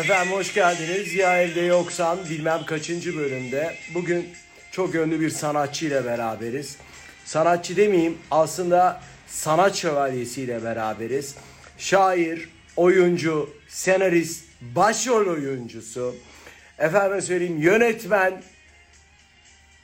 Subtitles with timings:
[0.00, 1.14] Efendim hoş geldiniz.
[1.14, 3.74] Ya evde yoksan bilmem kaçıncı bölümde.
[3.94, 4.28] Bugün
[4.72, 6.76] çok ünlü bir sanatçı ile beraberiz.
[7.24, 11.34] Sanatçı demeyeyim aslında sanat şövalyesiyle beraberiz.
[11.78, 16.16] Şair, oyuncu, senarist, başrol oyuncusu.
[16.78, 18.42] Efendim söyleyeyim yönetmen.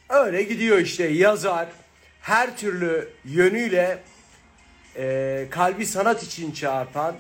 [0.09, 1.69] Öyle gidiyor işte yazar.
[2.21, 3.99] Her türlü yönüyle
[4.97, 7.17] e, kalbi sanat için çarpan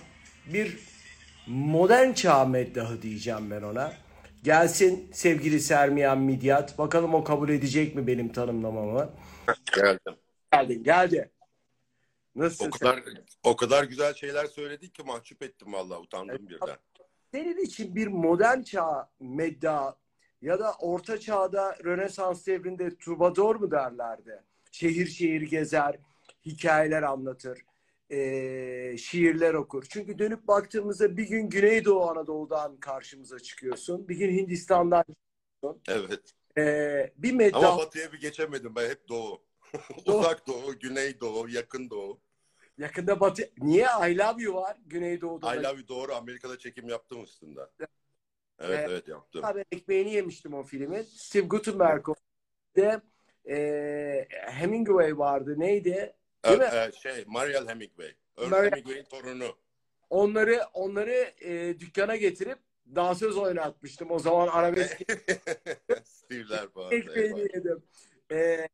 [0.46, 0.85] bir
[1.46, 3.92] modern çağ meddahı diyeceğim ben ona.
[4.44, 6.78] Gelsin sevgili Sermiyan Midyat.
[6.78, 9.10] Bakalım o kabul edecek mi benim tanımlamamı?
[9.74, 10.14] Geldim.
[10.52, 11.30] Geldin geldi.
[12.34, 12.66] Nasılsın?
[12.66, 13.02] O kadar
[13.42, 16.76] o kadar güzel şeyler söyledik ki mahcup ettim vallahi utandım birden.
[17.32, 19.96] Senin için bir modern çağ medda
[20.42, 24.42] ya da orta çağda Rönesans devrinde troubadour mu derlerdi?
[24.72, 25.96] Şehir şehir gezer,
[26.46, 27.62] hikayeler anlatır,
[28.10, 29.84] eee, şiirler okur.
[29.90, 34.08] Çünkü dönüp baktığımızda bir gün Güneydoğu Anadolu'dan karşımıza çıkıyorsun.
[34.08, 35.04] Bir gün Hindistan'dan
[35.88, 36.34] Evet.
[36.56, 39.42] eee, bir medda Ama batıya bir geçemedim ben hep doğu.
[40.06, 40.20] Doğu.
[40.20, 42.20] Uzak doğu, güney doğu, yakın doğu.
[42.78, 43.50] yakında batı.
[43.58, 45.54] Niye I Love You var Güneydoğu'da?
[45.54, 47.60] I Love You doğru Amerika'da çekim yaptım üstünde.
[48.58, 48.90] Evet Evet.
[48.90, 49.42] evet yaptım.
[49.42, 51.02] Ben ekmeğini yemiştim o filmin.
[51.02, 52.06] Steve Guttenberg
[52.76, 53.00] de
[53.46, 55.54] eee Hemingway vardı.
[55.58, 56.16] Neydi?
[56.48, 58.14] Değil e, şey Mariel Hemingway.
[58.38, 59.56] Ernest Mariel- Hemingway'in torunu.
[60.10, 62.58] Onları onları eee, dükkana getirip
[62.94, 64.10] dansöz oynatmıştım.
[64.10, 64.96] O zaman arabesk
[66.04, 66.92] Steve'ler falan.
[66.92, 67.82] yedim.
[68.30, 68.70] Evet.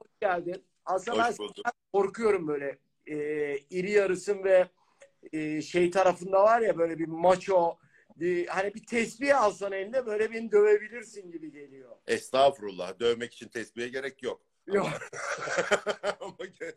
[0.00, 0.64] hoş geldin.
[0.84, 1.64] Aslında ben Hoş bulduk.
[1.92, 2.78] korkuyorum böyle.
[3.06, 4.68] Eee iri yarısın ve
[5.32, 7.76] eee, şey tarafında var ya böyle bir maço
[8.16, 11.96] bir, hani bir tesbih alsan eline böyle beni dövebilirsin gibi geliyor.
[12.06, 13.00] Estağfurullah.
[13.00, 14.42] Dövmek için tesbihe gerek yok.
[14.72, 14.88] Yok.
[16.20, 16.74] Ama ge-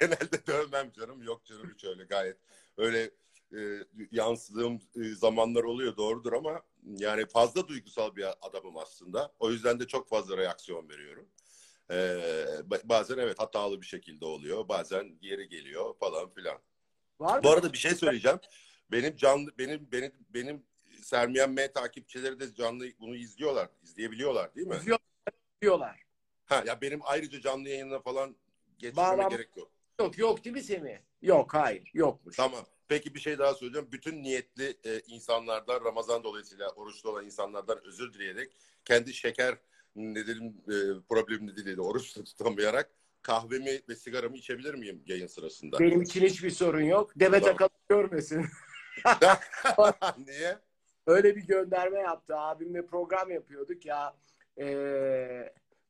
[0.00, 1.22] genelde dövmem canım.
[1.22, 2.36] Yok canım hiç öyle gayet.
[2.76, 3.10] Öyle
[3.52, 3.58] e,
[4.12, 9.32] yansıdığım e, zamanlar oluyor doğrudur ama yani fazla duygusal bir adamım aslında.
[9.38, 11.28] O yüzden de çok fazla reaksiyon veriyorum.
[11.90, 11.94] E,
[12.70, 14.68] ba- bazen evet hatalı bir şekilde oluyor.
[14.68, 16.58] Bazen geri geliyor falan filan.
[17.20, 17.54] Var Bu mı?
[17.54, 18.38] arada bir şey söyleyeceğim.
[18.92, 20.62] Benim canlı benim benim benim
[21.02, 23.68] Sermiyen M takipçileri de canlı bunu izliyorlar.
[23.82, 24.80] izleyebiliyorlar değil mi?
[25.62, 26.05] diyorlar.
[26.46, 28.36] Ha ya benim ayrıca canlı yayına falan
[28.78, 29.70] geçmeme Bağlan- gerek yok.
[30.00, 30.96] Yok yok değil mi Semih?
[31.22, 32.36] Yok hayır yokmuş.
[32.36, 32.64] Tamam.
[32.88, 33.88] Peki bir şey daha söyleyeceğim.
[33.92, 38.52] Bütün niyetli e, insanlardan Ramazan dolayısıyla oruçlu olan insanlardan özür dileyerek
[38.84, 39.58] kendi şeker
[39.96, 40.74] nedenim e,
[41.08, 42.90] problemi nedeniyle oruç tutamayarak
[43.22, 45.78] kahvemi ve sigaramı içebilir miyim yayın sırasında?
[45.78, 47.12] Benim için hiçbir sorun yok.
[47.16, 47.54] Demet Tamam.
[47.54, 48.46] Akalın görmesin.
[50.26, 50.58] Niye?
[51.06, 52.36] Öyle bir gönderme yaptı.
[52.36, 54.16] Abimle program yapıyorduk ya.
[54.58, 54.64] Ee,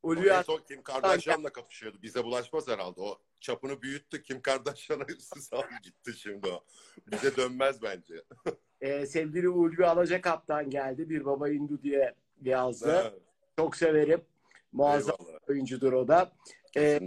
[0.06, 2.03] O en son Kim Kardashian'la kapışıyordu.
[2.03, 3.00] Bize bulaşmaz herhalde.
[3.00, 4.22] O çapını büyüttü.
[4.22, 6.65] Kim Kardashian'a üstü aldı gitti şimdi o.
[7.06, 8.25] Bize dönmez bence.
[8.81, 11.11] e, sevgili Ulvi Alacakap'tan geldi.
[11.11, 12.93] Bir baba Hindu diye yazdı.
[12.93, 13.12] Ha,
[13.59, 14.25] Çok severim.
[14.72, 15.39] Muazzam eyvallah.
[15.49, 16.33] oyuncudur o da.
[16.77, 17.00] Ee,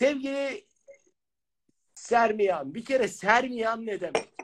[0.00, 0.66] sevgili
[1.94, 2.74] Sermiyan.
[2.74, 4.34] Bir kere Sermiyan ne demek?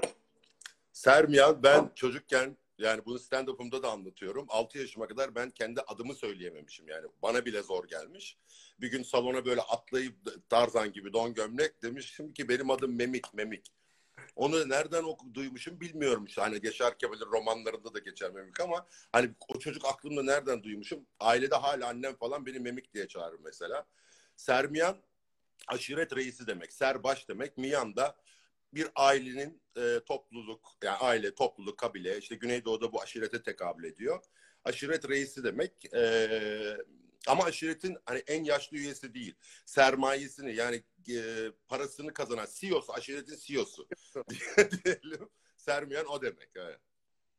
[0.92, 4.46] Sermiyan ben çocukken yani bunu stand-up'ımda da anlatıyorum.
[4.48, 7.06] 6 yaşıma kadar ben kendi adımı söyleyememişim yani.
[7.22, 8.38] Bana bile zor gelmiş.
[8.80, 10.14] Bir gün salona böyle atlayıp
[10.48, 13.72] Tarzan gibi don gömlek demiştim ki benim adım Memik, Memik.
[14.36, 16.26] Onu nereden oku, duymuşum bilmiyorum.
[16.36, 21.06] Hani Yaşar Kemal'in romanlarında da geçer Memik ama hani o çocuk aklımda nereden duymuşum?
[21.20, 23.86] Ailede hala annem falan beni Memik diye çağırır mesela.
[24.36, 24.96] Sermiyan
[25.68, 26.72] aşiret reisi demek.
[26.72, 27.58] Serbaş demek.
[27.58, 28.16] Miyan da
[28.74, 34.24] bir ailenin e, topluluk, yani aile, topluluk, kabile, işte Güneydoğu'da bu aşirete tekabül ediyor.
[34.64, 35.94] Aşiret reisi demek.
[35.94, 36.76] E,
[37.26, 39.34] ama aşiretin hani en yaşlı üyesi değil.
[39.66, 43.88] Sermayesini yani e, parasını kazanan CEO'su, aşiretin CEO'su
[44.84, 45.28] diyelim.
[45.56, 46.48] Sermayan o demek.
[46.56, 46.80] Evet.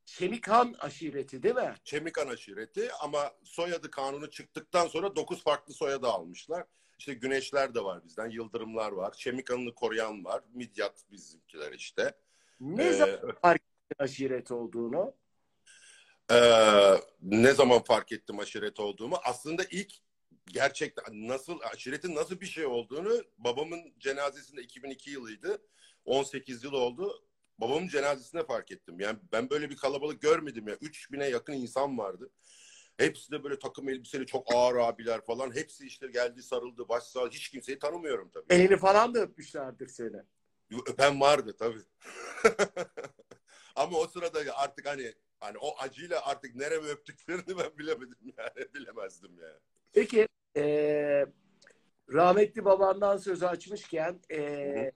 [0.05, 1.75] Şemikan aşireti değil mi?
[1.83, 6.65] Çemikan aşireti ama soyadı kanunu çıktıktan sonra 9 farklı soyadı almışlar.
[6.97, 12.15] İşte Güneşler de var bizden, Yıldırımlar var, Çemikan'ını koruyan var, Midyat bizimkiler işte.
[12.59, 15.13] Ne Ee, zaman fark ettin aşiret olduğunu?
[16.31, 19.17] Ee, ne zaman fark ettim aşiret olduğumu?
[19.23, 19.93] Aslında ilk
[20.45, 25.61] gerçekten nasıl aşiretin nasıl bir şey olduğunu babamın cenazesinde 2002 yılıydı.
[26.05, 27.23] 18 yıl oldu.
[27.57, 28.99] Babamın cenazesinde fark ettim.
[28.99, 30.75] Yani ben böyle bir kalabalık görmedim ya.
[30.75, 32.29] 3000'e yakın insan vardı.
[32.97, 35.55] Hepsi de böyle takım elbiseli çok ağır abiler falan.
[35.55, 37.27] Hepsi işte geldi sarıldı baş sağ.
[37.27, 38.45] Hiç kimseyi tanımıyorum tabii.
[38.49, 40.17] Elini falan da öpmüşlerdir seni.
[40.87, 41.81] Öpen vardı tabii.
[43.75, 48.67] Ama o sırada artık hani hani o acıyla artık nereme öptüklerini ben bilemedim yani.
[48.73, 49.59] Bilemezdim yani.
[49.93, 51.25] Peki eee,
[52.09, 54.91] rahmetli babandan söz açmışken eee,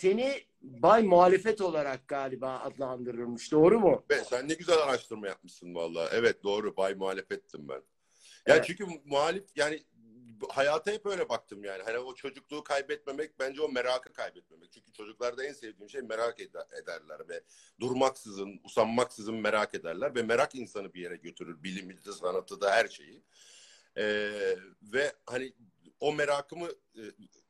[0.00, 3.52] seni Bay Muhalefet olarak galiba adlandırılmış.
[3.52, 4.04] Doğru mu?
[4.10, 6.08] Be, sen ne güzel araştırma yapmışsın vallahi.
[6.12, 6.76] Evet doğru.
[6.76, 7.74] Bay muhalefettim ben.
[7.74, 7.82] Ya
[8.46, 8.64] Evet.
[8.66, 9.82] çünkü muhalif yani
[10.48, 11.82] hayata hep öyle baktım yani.
[11.82, 14.72] Hani o çocukluğu kaybetmemek bence o merakı kaybetmemek.
[14.72, 17.40] Çünkü çocuklarda en sevdiğim şey merak eder, ederler ve
[17.80, 21.62] durmaksızın, usanmaksızın merak ederler ve merak insanı bir yere götürür.
[21.62, 23.22] Bilimi de, sanatı da her şeyi.
[23.96, 24.30] Ee,
[24.82, 25.52] ve hani
[26.00, 27.02] o merakımı e,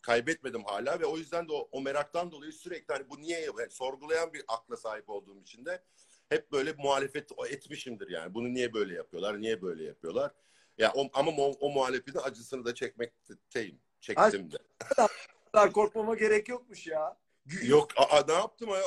[0.02, 3.70] kaybetmedim hala ve o yüzden de o, o meraktan dolayı sürekli hani bu niye yani
[3.70, 5.82] sorgulayan bir akla sahip olduğum için de
[6.29, 8.35] hep böyle muhalefet etmişimdir yani.
[8.35, 9.41] Bunu niye böyle yapıyorlar?
[9.41, 10.32] Niye böyle yapıyorlar?
[10.79, 13.81] Ya o, ama o, o muhalefetin acısını da çekmekteyim.
[14.00, 14.56] Çektim de.
[14.79, 17.17] Kadar korkmama gerek yokmuş ya.
[17.62, 18.82] Yok aa, ne yaptım ya?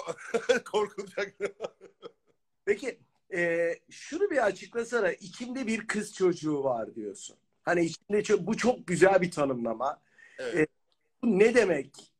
[0.63, 1.35] Korkulacak.
[2.65, 2.99] Peki
[3.33, 5.11] e, şunu bir açıklasana.
[5.11, 7.37] İçimde bir kız çocuğu var diyorsun.
[7.63, 10.01] Hani içimde çok, bu çok güzel bir tanımlama.
[10.39, 10.69] Evet.
[11.23, 12.13] Bu ne demek?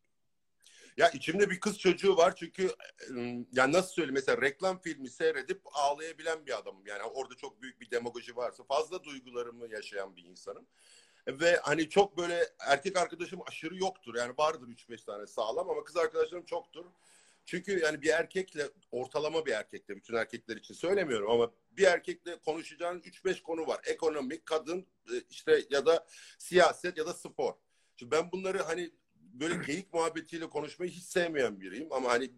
[0.98, 2.72] Ya içimde bir kız çocuğu var çünkü
[3.10, 6.86] ım, ya nasıl söyleyeyim mesela reklam filmi seyredip ağlayabilen bir adamım.
[6.88, 10.66] Yani orada çok büyük bir demagoji varsa fazla duygularımı yaşayan bir insanım.
[11.28, 14.16] Ve hani çok böyle erkek arkadaşım aşırı yoktur.
[14.16, 16.86] Yani vardır 3-5 tane sağlam ama kız arkadaşlarım çoktur.
[17.46, 23.00] Çünkü yani bir erkekle ortalama bir erkekle bütün erkekler için söylemiyorum ama bir erkekle konuşacağın
[23.00, 23.82] 3-5 konu var.
[23.86, 26.08] Ekonomik, kadın e, işte ya da
[26.40, 27.54] siyaset ya da spor.
[27.96, 32.32] Şimdi ben bunları hani böyle geyik muhabbetiyle konuşmayı hiç sevmeyen biriyim ama hani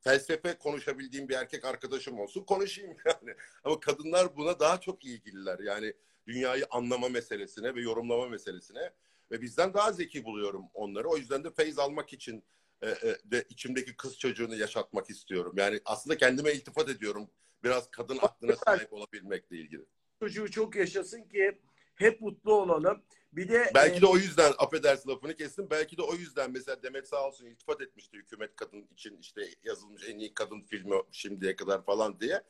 [0.00, 3.36] felsefe konuşabildiğim bir erkek arkadaşım olsun konuşayım yani.
[3.64, 5.58] Ama kadınlar buna daha çok ilgililer.
[5.58, 5.94] Yani
[6.26, 8.92] dünyayı anlama meselesine ve yorumlama meselesine
[9.30, 11.08] ve bizden daha zeki buluyorum onları.
[11.08, 12.44] O yüzden de feyz almak için
[12.82, 15.52] e, e, de içimdeki kız çocuğunu yaşatmak istiyorum.
[15.56, 17.30] Yani aslında kendime iltifat ediyorum.
[17.64, 19.86] Biraz kadın aklına sahip olabilmekle ilgili.
[20.20, 21.58] Çocuğu çok yaşasın ki
[21.98, 23.02] hep mutlu olalım.
[23.32, 25.70] Bir de Belki e, de o yüzden affedersin lafını kestim.
[25.70, 30.08] Belki de o yüzden mesela Demet sağ olsun iltifat etmişti hükümet kadın için işte yazılmış
[30.08, 32.42] en iyi kadın filmi şimdiye kadar falan diye.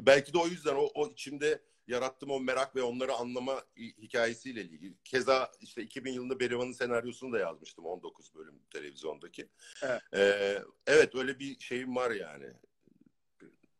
[0.00, 4.60] Belki de o yüzden o, o içimde yarattığım o merak ve onları anlama hi- hikayesiyle
[4.60, 4.94] ilgili.
[5.04, 9.48] Keza işte 2000 yılında Berivan'ın senaryosunu da yazmıştım 19 bölüm televizyondaki.
[9.82, 10.02] Evet.
[10.14, 12.52] Ee, evet öyle bir şeyim var yani.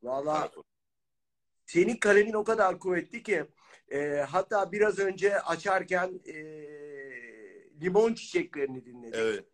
[0.02, 0.50] Valla
[1.66, 3.44] senin kalemin o kadar kuvvetli ki
[3.92, 6.34] e, hatta biraz önce açarken e,
[7.80, 9.14] limon çiçeklerini dinledik.
[9.18, 9.44] Evet,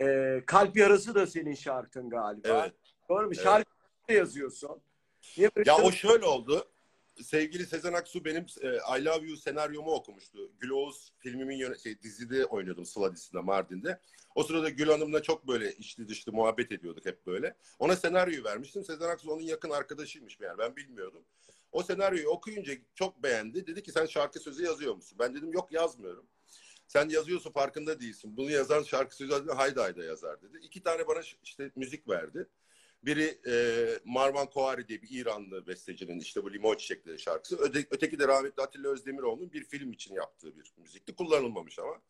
[0.00, 2.48] E, kalp yarası da senin şarkın galiba.
[2.48, 2.74] evet.
[3.08, 3.32] Doğru mu?
[3.34, 3.44] Evet.
[3.44, 3.70] Şarkı
[4.08, 4.80] yazıyorsun.
[5.36, 6.68] Niye Ya o şöyle oldu.
[7.22, 8.66] Sevgili Sezen Aksu benim e,
[9.00, 10.52] I Love You senaryomu okumuştu.
[10.60, 14.00] Gül Oğuz filmimin yöne- şey, dizide oynuyordum Sıla dizisinde Mardin'de.
[14.34, 17.54] O sırada Gül Hanım'la çok böyle içli dışlı muhabbet ediyorduk hep böyle.
[17.78, 18.84] Ona senaryoyu vermiştim.
[18.84, 21.22] Sezen Aksu onun yakın arkadaşıymış meğer ben bilmiyordum.
[21.76, 23.66] O senaryoyu okuyunca çok beğendi.
[23.66, 25.18] Dedi ki sen şarkı sözü yazıyor musun?
[25.18, 26.26] Ben dedim yok yazmıyorum.
[26.86, 28.36] Sen yazıyorsun farkında değilsin.
[28.36, 30.58] Bunu yazan şarkı sözü hayda hayda yazar dedi.
[30.62, 32.48] İki tane bana işte müzik verdi.
[33.02, 33.54] Biri e,
[34.04, 37.56] Marwan Koari diye bir İranlı bestecinin işte bu Limon Çiçekleri şarkısı.
[37.56, 41.14] Öte, öteki de rahmetli Atilla Özdemiroğlu'nun bir film için yaptığı bir müzikti.
[41.14, 42.02] Kullanılmamış ama.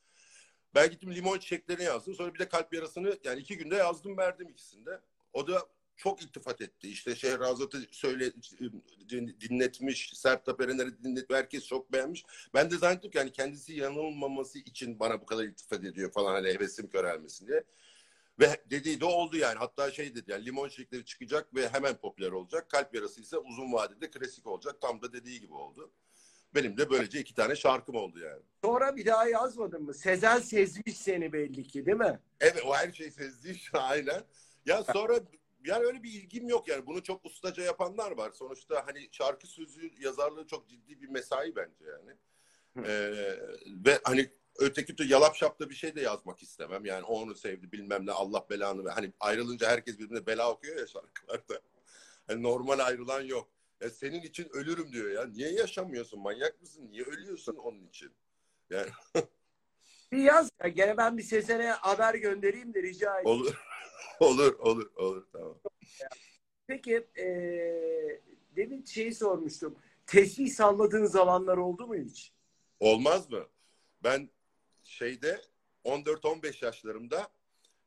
[0.74, 2.14] Ben gittim Limon Çiçeklerini yazdım.
[2.14, 5.00] Sonra bir de Kalp Yarası'nı yani iki günde yazdım verdim ikisinde.
[5.32, 6.88] O da çok iltifat etti.
[6.88, 8.32] İşte Şehrazat'ı söyle
[9.08, 11.38] din- dinletmiş, Sertab Erener'i dinletmiş.
[11.38, 12.24] Herkes çok beğenmiş.
[12.54, 16.48] Ben de zannettim ki yani kendisi yanılmaması için bana bu kadar iltifat ediyor falan hani
[16.48, 17.64] hevesim körelmesin diye.
[18.40, 19.58] Ve dediği de oldu yani.
[19.58, 22.70] Hatta şey dedi yani limon çiçekleri çıkacak ve hemen popüler olacak.
[22.70, 24.80] Kalp yarası ise uzun vadede klasik olacak.
[24.80, 25.90] Tam da dediği gibi oldu.
[26.54, 28.42] Benim de böylece iki tane şarkım oldu yani.
[28.64, 29.94] Sonra bir daha yazmadın mı?
[29.94, 32.20] Sezen sezmiş seni belli ki değil mi?
[32.40, 34.22] Evet o her şey sezdiği şey aynen.
[34.66, 35.20] Ya sonra
[35.66, 36.86] yani öyle bir ilgim yok yani.
[36.86, 38.30] Bunu çok ustaca yapanlar var.
[38.30, 42.16] Sonuçta hani şarkı sözü yazarlığı çok ciddi bir mesai bence yani.
[42.88, 46.84] Ee, ve hani öteki türlü yalap şapta bir şey de yazmak istemem.
[46.84, 48.90] Yani o onu sevdi bilmem ne Allah belanı ver.
[48.90, 51.60] Hani ayrılınca herkes birbirine bela okuyor ya şarkılarda.
[52.26, 53.48] Hani normal ayrılan yok.
[53.80, 55.26] Ya senin için ölürüm diyor ya.
[55.26, 56.20] Niye yaşamıyorsun?
[56.20, 56.88] Manyak mısın?
[56.90, 58.12] Niye ölüyorsun onun için?
[58.70, 58.90] Yani
[60.12, 60.68] Bir yaz ya.
[60.68, 63.40] Gene ben bir Sezen'e haber göndereyim de rica edeyim.
[63.40, 63.54] olur.
[64.20, 65.26] olur, olur, olur.
[65.32, 65.58] Tamam.
[66.66, 68.22] Peki eee
[68.56, 69.78] demin şeyi sormuştum.
[70.06, 72.32] Tesbih salladığın zamanlar oldu mu hiç?
[72.80, 73.46] Olmaz mı?
[74.02, 74.30] Ben
[74.84, 75.40] şeyde
[75.84, 77.28] 14-15 yaşlarımda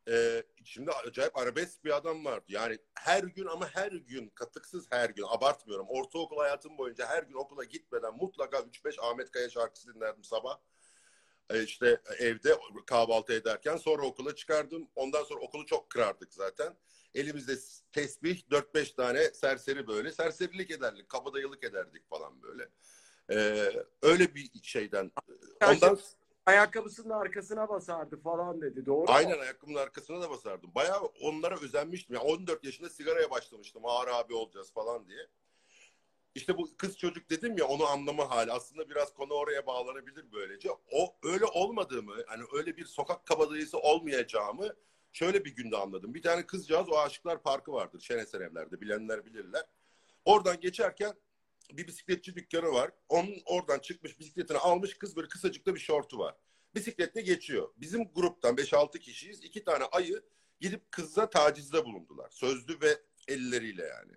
[0.10, 2.46] e, içimde acayip arabesk bir adam vardı.
[2.48, 5.86] Yani her gün ama her gün katıksız her gün abartmıyorum.
[5.90, 10.60] Ortaokul hayatım boyunca her gün okula gitmeden mutlaka 3-5 Ahmet Kaya şarkısı dinlerdim sabah.
[11.50, 14.88] E, işte evde kahvaltı ederken sonra okula çıkardım.
[14.96, 16.75] Ondan sonra okulu çok kırardık zaten.
[17.13, 17.53] Elimizde
[17.91, 21.10] tesbih 4-5 tane serseri böyle serserilik ederdik.
[21.10, 22.70] Kabadayılık ederdik falan böyle.
[23.32, 25.12] Ee, öyle bir şeyden.
[25.68, 26.00] Ondan
[26.46, 28.86] ayakkabısının arkasına basardı falan dedi.
[28.86, 29.06] Doğru mu?
[29.08, 30.72] Aynen ayakkabımın arkasına da basardım.
[30.75, 32.15] Bayağı onlara özenmiştim.
[32.15, 33.86] Yani 14 yaşında sigaraya başlamıştım.
[33.86, 35.27] Ağır abi olacağız falan diye.
[36.36, 38.51] İşte bu kız çocuk dedim ya onu anlama hali.
[38.51, 40.69] Aslında biraz konu oraya bağlanabilir böylece.
[40.91, 44.75] O öyle olmadığımı, hani öyle bir sokak kabadayısı olmayacağımı
[45.13, 46.13] şöyle bir günde anladım.
[46.13, 49.65] Bir tane kızcağız o Aşıklar Parkı vardır Şeneser evlerde bilenler bilirler.
[50.25, 51.13] Oradan geçerken
[51.71, 52.91] bir bisikletçi dükkanı var.
[53.09, 56.36] Onun oradan çıkmış bisikletini almış kız böyle kısacıkta bir şortu var.
[56.75, 57.69] Bisikletle geçiyor.
[57.77, 59.43] Bizim gruptan 5-6 kişiyiz.
[59.43, 60.24] iki tane ayı
[60.59, 62.29] gidip kıza tacizde bulundular.
[62.29, 64.12] Sözlü ve elleriyle yani.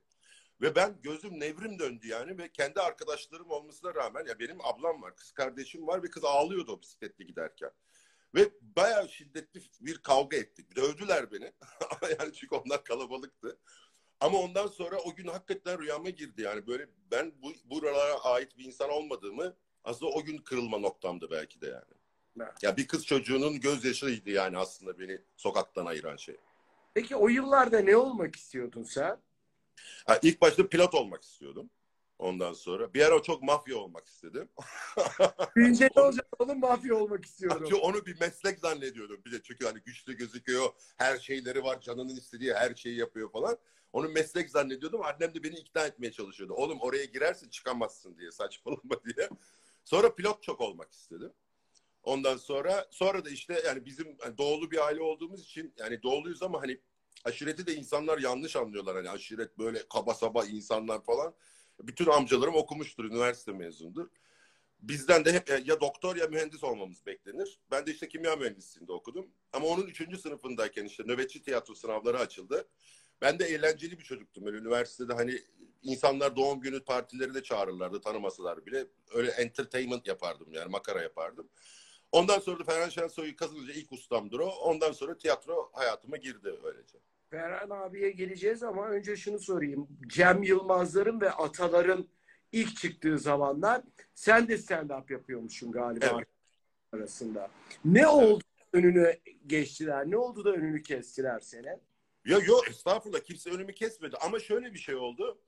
[0.62, 5.16] Ve ben gözüm nevrim döndü yani ve kendi arkadaşlarım olmasına rağmen ya benim ablam var,
[5.16, 7.70] kız kardeşim var ve kız ağlıyordu o bisikletle giderken.
[8.34, 10.76] Ve bayağı şiddetli bir kavga ettik.
[10.76, 11.52] Dövdüler beni.
[12.18, 13.58] yani çünkü onlar kalabalıktı.
[14.20, 16.42] Ama ondan sonra o gün hakikaten rüyama girdi.
[16.42, 21.60] Yani böyle ben bu buralara ait bir insan olmadığımı aslında o gün kırılma noktamdı belki
[21.60, 21.94] de yani.
[22.40, 22.62] Evet.
[22.62, 26.36] Ya bir kız çocuğunun gözyaşıydı yani aslında beni sokaktan ayıran şey.
[26.94, 29.18] Peki o yıllarda ne olmak istiyordun sen?
[30.06, 31.70] Ha, ilk başta pilot olmak istiyordum.
[32.18, 34.48] Ondan sonra bir ara çok mafya olmak istedim.
[35.56, 37.64] Büyünce ne olacak oğlum mafya olmak istiyorum.
[37.68, 39.22] Çünkü onu bir meslek zannediyordum.
[39.26, 43.58] Bir de çünkü hani güçlü gözüküyor, her şeyleri var, canının istediği her şeyi yapıyor falan.
[43.92, 45.02] Onu meslek zannediyordum.
[45.02, 46.54] Annem de beni ikna etmeye çalışıyordu.
[46.54, 49.28] Oğlum oraya girersin çıkamazsın diye saçmalama diye.
[49.84, 51.32] Sonra pilot çok olmak istedim.
[52.02, 56.62] Ondan sonra sonra da işte yani bizim doğulu bir aile olduğumuz için yani doğuluyuz ama
[56.62, 56.80] hani
[57.24, 58.96] aşireti de insanlar yanlış anlıyorlar.
[58.96, 61.34] Hani aşiret böyle kaba saba insanlar falan.
[61.82, 64.08] Bütün amcalarım okumuştur, üniversite mezundur.
[64.80, 67.60] Bizden de hep ya doktor ya mühendis olmamız beklenir.
[67.70, 69.26] Ben de işte kimya mühendisliğinde okudum.
[69.52, 72.68] Ama onun üçüncü sınıfındayken işte nöbetçi tiyatro sınavları açıldı.
[73.20, 74.44] Ben de eğlenceli bir çocuktum.
[74.44, 75.38] Böyle üniversitede hani
[75.82, 78.86] insanlar doğum günü partileri de çağırırlardı tanımasalar bile.
[79.14, 81.48] Öyle entertainment yapardım yani makara yapardım.
[82.12, 84.46] Ondan sonra da Ferhan Şensoy'u kazanınca ilk ustamdır o.
[84.46, 86.98] Ondan sonra tiyatro hayatıma girdi öylece.
[87.30, 89.88] Ferhan abiye geleceğiz ama önce şunu sorayım.
[90.06, 92.08] Cem Yılmazların ve Ataların
[92.52, 93.82] ilk çıktığı zamanlar
[94.14, 96.28] sen de stand-up yapıyormuşsun galiba Evet.
[96.92, 97.50] arasında.
[97.84, 99.16] Ne oldu önünü
[99.46, 100.10] geçtiler?
[100.10, 101.80] Ne oldu da önünü kestiler senin?
[102.26, 105.38] Ya yok estağfurullah kimse önümü kesmedi ama şöyle bir şey oldu.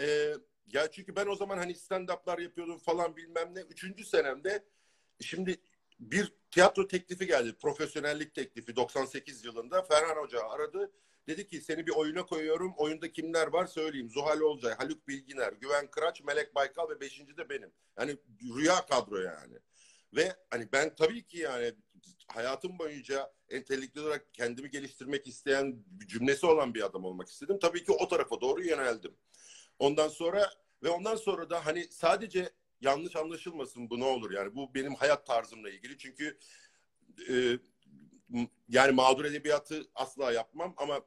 [0.00, 0.34] Ee,
[0.72, 3.60] ya çünkü ben o zaman hani stand-up'lar yapıyordum falan bilmem ne.
[3.60, 4.64] Üçüncü senemde
[5.20, 5.56] şimdi
[6.00, 7.52] bir tiyatro teklifi geldi.
[7.52, 9.82] Profesyonellik teklifi 98 yılında.
[9.82, 10.92] Ferhan Hoca aradı.
[11.28, 12.74] Dedi ki seni bir oyuna koyuyorum.
[12.76, 14.10] Oyunda kimler var söyleyeyim.
[14.10, 17.72] Zuhal Olcay, Haluk Bilginer, Güven Kıraç, Melek Baykal ve beşinci de benim.
[17.98, 18.16] Yani
[18.56, 19.58] rüya kadro yani.
[20.16, 21.72] Ve hani ben tabii ki yani
[22.28, 27.58] hayatım boyunca entelektüel olarak kendimi geliştirmek isteyen cümlesi olan bir adam olmak istedim.
[27.58, 29.16] Tabii ki o tarafa doğru yöneldim.
[29.78, 30.50] Ondan sonra
[30.82, 35.26] ve ondan sonra da hani sadece yanlış anlaşılmasın bu ne olur yani bu benim hayat
[35.26, 36.38] tarzımla ilgili çünkü
[37.28, 37.58] e,
[38.68, 41.00] yani mağdur edebiyatı asla yapmam ama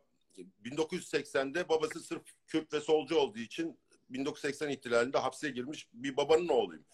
[0.65, 6.85] 1980'de babası sırf Kürt ve solcu olduğu için 1980 ihtilalinde hapse girmiş bir babanın oğluyum.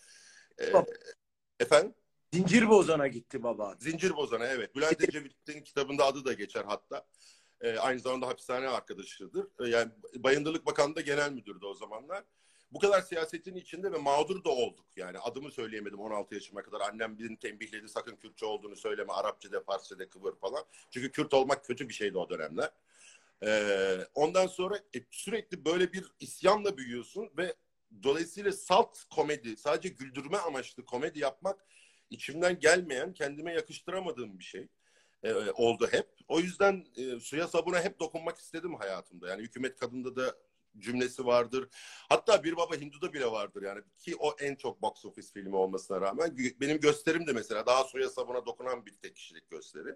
[0.60, 1.14] E, Bab-
[1.60, 1.94] efendim?
[2.34, 3.76] Zincir bozana gitti baba.
[3.80, 4.76] Zincir Bozan'a evet.
[4.76, 7.08] Bülent Ecevit'in kitabında adı da geçer hatta.
[7.62, 9.48] Ee, aynı zamanda hapishane arkadaşıdır.
[9.60, 12.24] Ee, yani Bayındırlık Bakanlığı Genel Müdür'dü o zamanlar.
[12.72, 14.86] Bu kadar siyasetin içinde ve mağdur da olduk.
[14.96, 16.82] Yani adımı söyleyemedim 16 yaşıma kadar.
[16.82, 19.14] Annem beni tembihledi sakın Kürtçe olduğunu söyleme.
[19.14, 20.64] Arapça de Farsça kıvır falan.
[20.90, 22.70] Çünkü Kürt olmak kötü bir şeydi o dönemler.
[23.44, 27.56] Ee, ondan sonra e, sürekli böyle bir isyanla büyüyorsun ve
[28.04, 31.66] dolayısıyla salt komedi, sadece güldürme amaçlı komedi yapmak
[32.10, 34.68] içimden gelmeyen, kendime yakıştıramadığım bir şey
[35.24, 36.08] e, oldu hep.
[36.28, 39.30] O yüzden e, suya sabuna hep dokunmak istedim hayatımda.
[39.30, 40.36] Yani hükümet kadında da
[40.78, 41.70] cümlesi vardır.
[42.10, 46.02] Hatta Bir Baba Hindu'da bile vardır yani ki o en çok box office filmi olmasına
[46.02, 49.96] rağmen benim gösterim de mesela daha suya sabuna dokunan bir tek kişilik gösteri.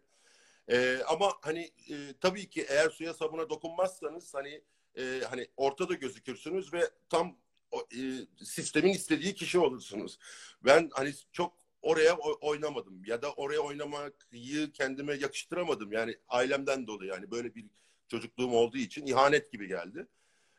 [0.67, 4.61] E, ama hani e, tabii ki eğer suya sabuna dokunmazsanız hani
[4.97, 7.37] e, hani ortada gözükürsünüz ve tam
[7.71, 7.99] o, e,
[8.45, 10.19] sistemin istediği kişi olursunuz.
[10.65, 15.91] Ben hani çok oraya oynamadım ya da oraya oynamayı kendime yakıştıramadım.
[15.91, 17.65] Yani ailemden dolayı yani böyle bir
[18.07, 20.07] çocukluğum olduğu için ihanet gibi geldi.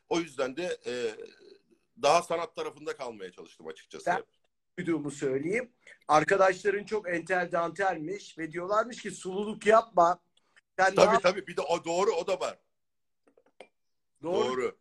[0.09, 0.93] O yüzden de e,
[2.03, 4.07] daha sanat tarafında kalmaya çalıştım açıkçası.
[4.07, 4.23] Ben-
[4.79, 5.73] duyduğumu söyleyeyim.
[6.09, 10.21] Arkadaşların çok entel dantelmiş ve diyorlarmış ki sululuk yapma.
[10.79, 12.59] Sen Tabii yap- tabii bir de o doğru o da var.
[14.23, 14.49] Doğru.
[14.49, 14.77] Doğru.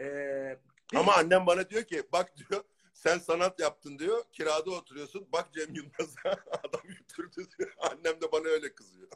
[0.00, 0.58] Ee,
[0.94, 4.24] Ama annem bana diyor ki bak diyor sen sanat yaptın diyor.
[4.32, 5.28] Kirada oturuyorsun.
[5.32, 6.30] Bak Cem Yılmaz'a
[6.64, 7.74] adam götürdü diyor.
[7.78, 9.08] Annem de bana öyle kızıyor.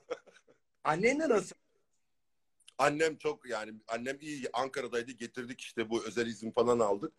[0.84, 1.56] annenle nasıl?
[2.78, 7.12] Annem çok yani annem iyi Ankara'daydı getirdik işte bu özel izin falan aldık.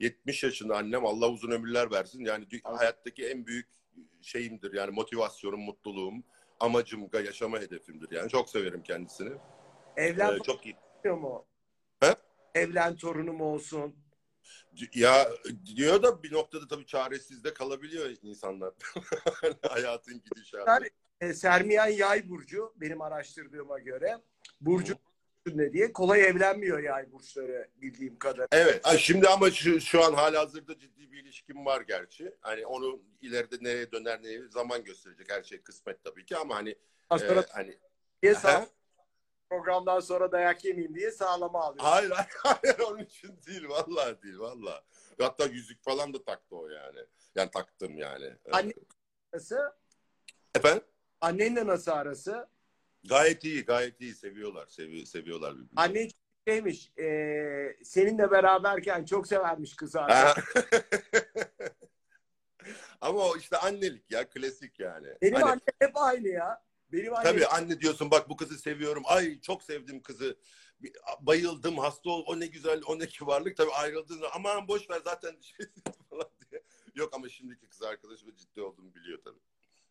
[0.00, 2.24] 70 yaşında annem Allah uzun ömürler versin.
[2.24, 3.68] Yani hayattaki en büyük
[4.20, 6.24] şeyimdir yani motivasyonum, mutluluğum,
[6.60, 8.28] amacım, yaşama hedefimdir yani.
[8.28, 9.32] Çok severim kendisini.
[9.96, 10.76] Evlen Ee, çok iyi.
[11.16, 11.46] mu?
[12.00, 12.14] He?
[12.96, 13.96] torunum olsun.
[14.94, 15.28] Ya
[15.76, 18.74] diyor da bir noktada tabii çaresiz de kalabiliyor insanlar.
[19.68, 20.70] Hayatın gidişatı.
[20.70, 20.90] Yani,
[21.22, 24.18] e, Sermiyan yay burcu benim araştırdığıma göre.
[24.60, 24.94] Burcu
[25.46, 28.48] ne diye kolay evlenmiyor yay burçları bildiğim kadarıyla.
[28.52, 28.86] Evet.
[28.98, 32.34] Şimdi ama şu, şu an halihazırda ciddi bir ilişkim var gerçi.
[32.40, 35.30] Hani onu ileride nereye döner nereye zaman gösterecek.
[35.30, 36.76] Her şey kısmet tabii ki ama hani
[37.18, 37.78] sonra e, hani
[38.22, 38.66] diye sağ-
[39.50, 41.84] programdan sonra dayak yemeyeyim diye sağlama alıyor.
[41.84, 42.28] hayır, hayır
[42.62, 44.80] hayır onun için değil vallahi değil vallahi.
[45.20, 47.00] Hatta yüzük falan da taktı o yani.
[47.34, 48.36] Yani taktım yani.
[48.52, 48.72] Anne
[49.32, 49.56] nasıl?
[50.54, 50.84] Efendim?
[51.22, 52.48] Annenle nasıl arası?
[53.04, 54.14] Gayet iyi, gayet iyi.
[54.14, 55.70] Seviyorlar, sevi seviyorlar birbirini.
[55.76, 56.08] Annen
[56.48, 57.06] şeymiş, e,
[57.84, 60.00] seninle beraberken çok severmiş kızı.
[63.00, 65.08] Ama o işte annelik ya, klasik yani.
[65.22, 66.64] Benim Hani- annem hep aynı ya.
[66.92, 69.02] Benim annem Tabii anne diyorsun bak bu kızı seviyorum.
[69.06, 70.38] Ay çok sevdim kızı.
[71.20, 72.24] Bayıldım hasta ol.
[72.26, 73.56] O ne güzel o ne kibarlık.
[73.56, 75.66] Tabii ayrıldığında aman boş ver zaten şey
[76.10, 76.62] falan diye.
[76.94, 79.40] Yok ama şimdiki kız arkadaşı ciddi olduğunu biliyor tabii.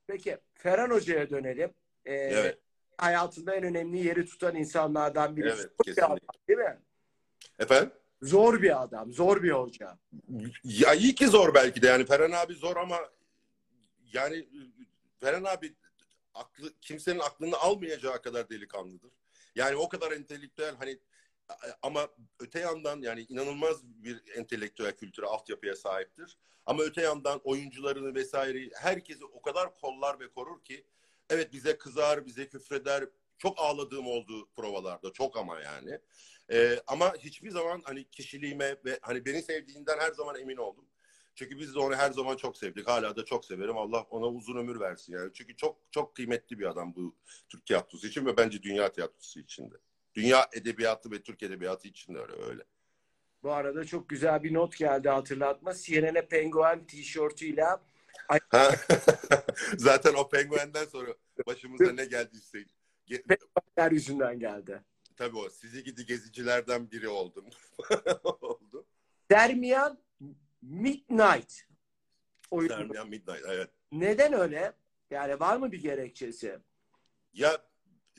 [0.07, 1.73] Peki Ferhan Hoca'ya dönelim.
[2.05, 2.57] E, Evet.
[2.97, 5.61] Hayatında en önemli yeri tutan insanlardan birisi.
[5.61, 6.05] Evet, Zor bir kesinlikle.
[6.05, 6.79] adam, değil mi?
[7.59, 7.91] Efendim?
[8.21, 9.97] Zor bir adam, zor bir hoca.
[10.63, 12.97] Ya iyi ki zor belki de yani Ferhan abi zor ama
[14.13, 14.47] yani
[15.19, 15.73] Ferhan abi
[16.33, 19.11] aklı kimsenin aklını almayacağı kadar delikanlıdır.
[19.55, 20.99] Yani o kadar entelektüel hani
[21.81, 22.07] ama
[22.39, 26.37] öte yandan yani inanılmaz bir entelektüel kültüre altyapıya sahiptir.
[26.65, 30.85] Ama öte yandan oyuncularını vesaire herkesi o kadar kollar ve korur ki
[31.29, 33.05] evet bize kızar, bize küfreder.
[33.37, 35.99] Çok ağladığım oldu provalarda çok ama yani.
[36.51, 40.85] Ee, ama hiçbir zaman hani kişiliğime ve hani beni sevdiğinden her zaman emin oldum.
[41.35, 42.87] Çünkü biz de onu her zaman çok sevdik.
[42.87, 43.77] Hala da çok severim.
[43.77, 45.31] Allah ona uzun ömür versin yani.
[45.33, 47.15] Çünkü çok çok kıymetli bir adam bu
[47.49, 49.75] Türk tiyatrosu için ve bence dünya tiyatrosu için de.
[50.15, 52.63] Dünya edebiyatı ve Türk edebiyatı için de öyle öyle.
[53.43, 55.73] Bu arada çok güzel bir not geldi hatırlatma.
[55.73, 57.65] CNN Penguen tişörtüyle?
[59.77, 61.13] Zaten o penguenden sonra
[61.47, 62.65] başımıza ne geldiyse
[63.07, 63.37] ge-
[63.75, 64.81] her yüzünden geldi.
[65.15, 67.45] tabii o sizi gidi gezicilerden biri oldum.
[68.23, 68.85] Oldu.
[69.31, 69.99] Dermiyan
[70.61, 71.53] Midnight
[72.51, 72.73] oyunu.
[72.73, 73.69] Sermiyan Midnight evet.
[73.91, 74.73] Neden öyle?
[75.11, 76.59] Yani var mı bir gerekçesi?
[77.33, 77.57] Ya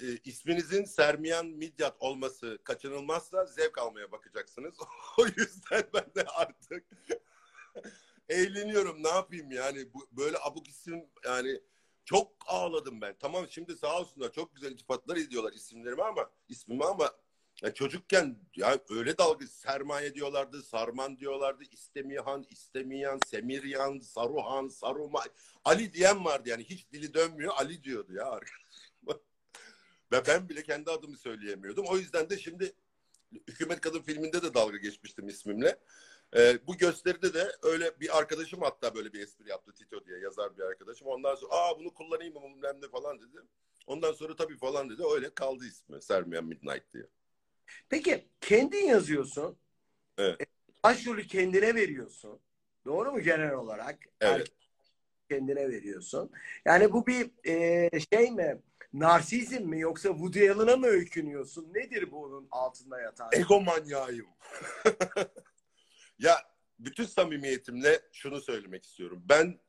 [0.03, 4.75] e, isminizin Sermiyan Midyat olması kaçınılmazsa zevk almaya bakacaksınız.
[5.19, 6.85] o yüzden ben de artık
[8.29, 9.03] eğleniyorum.
[9.03, 11.61] Ne yapayım yani bu böyle abuk isim yani
[12.05, 13.17] çok ağladım ben.
[13.21, 17.13] Tamam şimdi sağ olsunlar çok güzel iltifatlar ediyorlar isimlerimi ama ismimi ama
[17.63, 25.23] ya çocukken ya öyle dalga sermaye diyorlardı, sarman diyorlardı, istemihan, istemiyan, semiryan, saruhan, saruma.
[25.65, 28.72] Ali diyen vardı yani hiç dili dönmüyor Ali diyordu ya arkadaşım.
[30.13, 31.85] Ve ben bile kendi adımı söyleyemiyordum.
[31.89, 32.73] O yüzden de şimdi
[33.49, 35.79] Hükümet Kadın filminde de dalga geçmiştim ismimle.
[36.37, 40.57] Ee, bu gösteride de öyle bir arkadaşım hatta böyle bir espri yaptı Tito diye yazar
[40.57, 41.09] bir arkadaşım.
[41.09, 43.39] Ondan sonra aa bunu kullanayım mı bilmem ne falan dedi.
[43.87, 45.03] Ondan sonra tabii falan dedi.
[45.15, 47.07] Öyle kaldı ismi Sermiyan Midnight diye.
[47.89, 49.57] Peki kendin yazıyorsun.
[50.19, 50.41] Evet.
[50.41, 50.45] E,
[50.85, 52.39] Başrolü kendine veriyorsun.
[52.85, 53.99] Doğru mu genel olarak?
[54.21, 54.41] Evet.
[54.41, 54.63] Erkek
[55.31, 56.31] Kendine veriyorsun.
[56.65, 58.63] Yani bu bir e, şey mi?
[58.93, 61.75] Narsizm mi yoksa Woody Allen'a mı öykünüyorsun?
[61.75, 63.29] Nedir bunun altında yatan?
[63.33, 64.27] Ego manyağıyım.
[66.19, 66.37] ya
[66.79, 69.23] bütün samimiyetimle şunu söylemek istiyorum.
[69.29, 69.61] Ben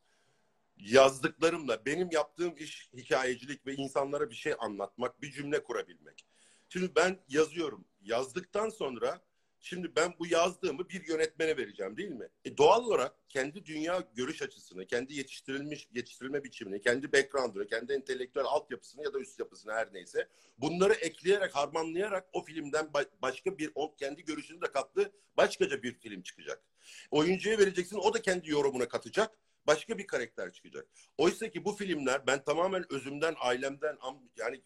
[0.77, 6.25] yazdıklarımla benim yaptığım iş hikayecilik ve insanlara bir şey anlatmak, bir cümle kurabilmek.
[6.69, 7.85] Şimdi ben yazıyorum.
[8.01, 9.21] Yazdıktan sonra
[9.63, 12.29] şimdi ben bu yazdığımı bir yönetmene vereceğim değil mi?
[12.45, 18.45] E doğal olarak kendi dünya görüş açısını, kendi yetiştirilmiş yetiştirilme biçimini, kendi background'ını, kendi entelektüel
[18.45, 23.71] altyapısını ya da üst yapısını her neyse bunları ekleyerek, harmanlayarak o filmden ba- başka bir
[23.75, 26.63] o kendi görüşünü de kattığı başkaca bir film çıkacak.
[27.11, 29.37] Oyuncuya vereceksin, o da kendi yorumuna katacak.
[29.67, 30.87] Başka bir karakter çıkacak.
[31.17, 33.97] Oysa ki bu filmler ben tamamen özümden, ailemden
[34.37, 34.61] yani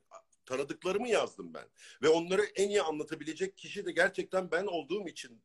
[0.47, 1.65] tanıdıklarımı yazdım ben.
[2.01, 5.41] Ve onları en iyi anlatabilecek kişi de gerçekten ben olduğum için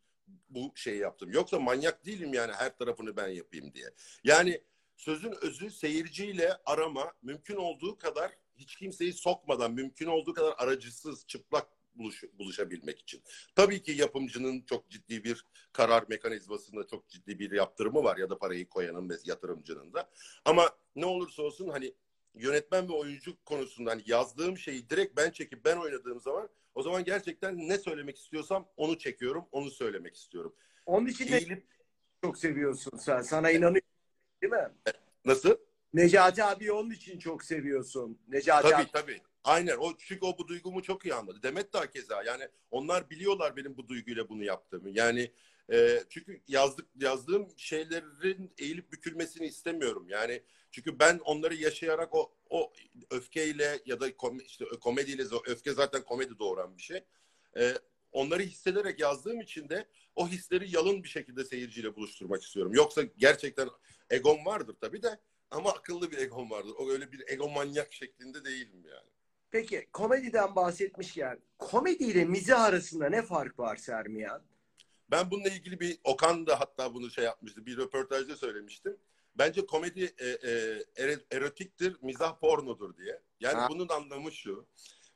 [0.51, 1.31] bu şeyi yaptım.
[1.33, 3.91] Yoksa manyak değilim yani her tarafını ben yapayım diye.
[4.25, 4.61] Yani
[4.97, 11.69] sözün özü seyirciyle arama mümkün olduğu kadar hiç kimseyi sokmadan mümkün olduğu kadar aracısız, çıplak
[11.95, 13.23] buluş, buluşabilmek için.
[13.55, 18.39] Tabii ki yapımcının çok ciddi bir karar mekanizmasında çok ciddi bir yaptırımı var ya da
[18.39, 20.11] parayı koyanın ve yatırımcının da.
[20.45, 21.95] Ama ne olursa olsun hani
[22.35, 27.05] yönetmen ve oyuncu konusunda hani yazdığım şeyi direkt ben çekip ben oynadığım zaman o zaman
[27.05, 30.55] gerçekten ne söylemek istiyorsam onu çekiyorum, onu söylemek istiyorum.
[30.87, 31.65] Onun için de Eğilip
[32.25, 33.21] çok seviyorsun sen.
[33.21, 33.89] Sana inanıyorum
[34.43, 34.69] değil mi?
[35.25, 35.57] nasıl?
[35.95, 38.19] Necati abi onun için çok seviyorsun.
[38.29, 38.91] Necati Tabii abi.
[38.93, 39.21] tabii.
[39.45, 39.77] Aynen.
[39.77, 41.43] O çünkü o bu duygumu çok iyi anladı.
[41.43, 42.23] Demet de keza.
[42.23, 44.91] Yani onlar biliyorlar benim bu duyguyla bunu yaptığımı.
[44.91, 45.31] Yani
[45.73, 50.07] e, çünkü yazdık yazdığım şeylerin eğilip bükülmesini istemiyorum.
[50.09, 50.43] Yani
[50.73, 52.73] çünkü ben onları yaşayarak o o
[53.11, 57.05] öfkeyle ya da kom, işte komediyle öfke zaten komedi doğuran bir şey.
[57.57, 57.75] E,
[58.13, 62.73] onları hissederek yazdığım için de o hisleri yalın bir şekilde seyirciyle buluşturmak istiyorum.
[62.75, 63.69] Yoksa gerçekten
[64.11, 66.75] egom vardır tabii de ama akıllı bir egom vardır.
[66.79, 69.11] O öyle bir egomanyak şeklinde değilim yani.
[69.51, 74.43] Peki komediden bahsetmişken komedi ile mizah arasında ne fark var Sermiyan?
[75.11, 77.67] Ben bununla ilgili bir Okan da hatta bunu şey yapmıştı.
[77.67, 78.97] Bir röportajda söylemiştim.
[79.35, 83.21] Bence komedi e, e, erotiktir, mizah pornodur diye.
[83.41, 83.69] Yani Ha.
[83.71, 84.67] bunun anlamı şu.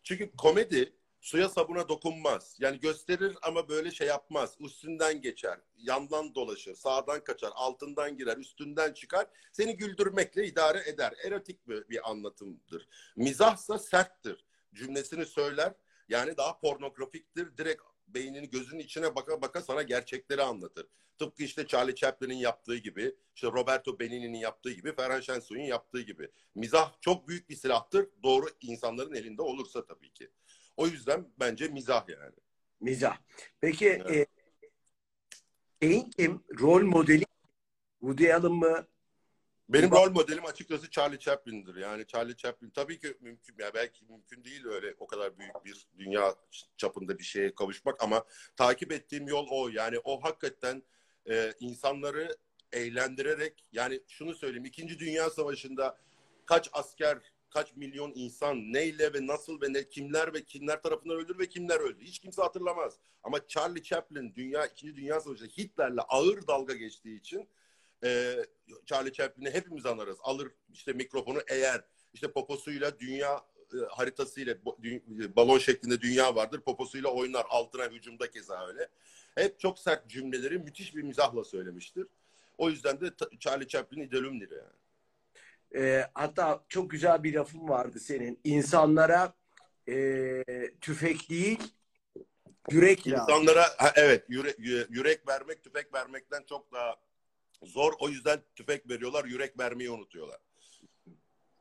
[0.03, 2.57] Çünkü komedi suya sabuna dokunmaz.
[2.59, 4.57] Yani gösterir ama böyle şey yapmaz.
[4.61, 9.27] Üstünden geçer, yandan dolaşır, sağdan kaçar, altından girer, üstünden çıkar.
[9.53, 11.15] Seni güldürmekle idare eder.
[11.25, 12.89] Erotik bir, bir anlatımdır.
[13.17, 14.45] Mizahsa serttir.
[14.75, 15.73] Cümlesini söyler.
[16.09, 17.57] Yani daha pornografiktir.
[17.57, 20.87] Direkt beynini gözünün içine baka baka sana gerçekleri anlatır.
[21.19, 26.31] Tıpkı işte Charlie Chaplin'in yaptığı gibi, işte Roberto Benigni'nin yaptığı gibi, Ferhan Şensoy'un yaptığı gibi.
[26.55, 28.09] Mizah çok büyük bir silahtır.
[28.23, 30.31] Doğru insanların elinde olursa tabii ki.
[30.77, 32.35] O yüzden bence mizah yani.
[32.81, 33.19] Mizah.
[33.61, 34.29] Peki Evet.
[35.83, 36.45] e, şeyin kim?
[36.61, 37.25] Rol modeli
[38.01, 38.87] Woody Allen mı?
[39.69, 41.77] Benim rol modelim açıkçası Charlie Chaplin'dir.
[41.77, 45.87] Yani Charlie Chaplin tabii ki mümkün ya belki mümkün değil öyle o kadar büyük bir
[45.99, 46.35] dünya
[46.77, 48.25] çapında bir şeye kavuşmak ama
[48.57, 49.69] takip ettiğim yol o.
[49.69, 50.83] Yani o hakikaten
[51.31, 52.37] e, insanları
[52.73, 55.99] eğlendirerek yani şunu söyleyeyim İkinci Dünya Savaşı'nda
[56.45, 57.19] kaç asker
[57.51, 61.81] kaç milyon insan neyle ve nasıl ve ne kimler ve kimler tarafından öldür ve kimler
[61.81, 62.05] öldü.
[62.05, 62.99] Hiç kimse hatırlamaz.
[63.23, 67.49] Ama Charlie Chaplin dünya İkinci Dünya Savaşı'nda Hitler'le ağır dalga geçtiği için
[68.05, 68.37] e,
[68.87, 70.19] Charlie Chaplin'i hepimiz anlarız.
[70.23, 76.61] Alır işte mikrofonu eğer işte poposuyla dünya e, haritasıyla dü- balon şeklinde dünya vardır.
[76.61, 77.47] Poposuyla oynar.
[77.49, 78.89] Altına hücumda keza öyle.
[79.35, 82.07] Hep çok sert cümleleri müthiş bir mizahla söylemiştir.
[82.59, 84.77] O yüzden de Charlie Chaplin idolümdür yani.
[85.85, 88.41] E, hatta çok güzel bir lafın vardı senin.
[88.45, 89.35] İnsanlara
[89.89, 90.43] e,
[90.81, 91.59] tüfek değil
[92.71, 93.35] yürek lazım.
[93.35, 94.59] İnsanlara ha, evet yürek,
[94.91, 96.95] yürek vermek tüfek vermekten çok daha
[97.63, 97.93] zor.
[97.99, 99.25] O yüzden tüfek veriyorlar.
[99.25, 100.39] Yürek vermeyi unutuyorlar.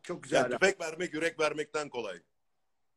[0.03, 0.37] Çok güzel.
[0.37, 2.21] Yani tüfek vermek yürek vermekten kolay.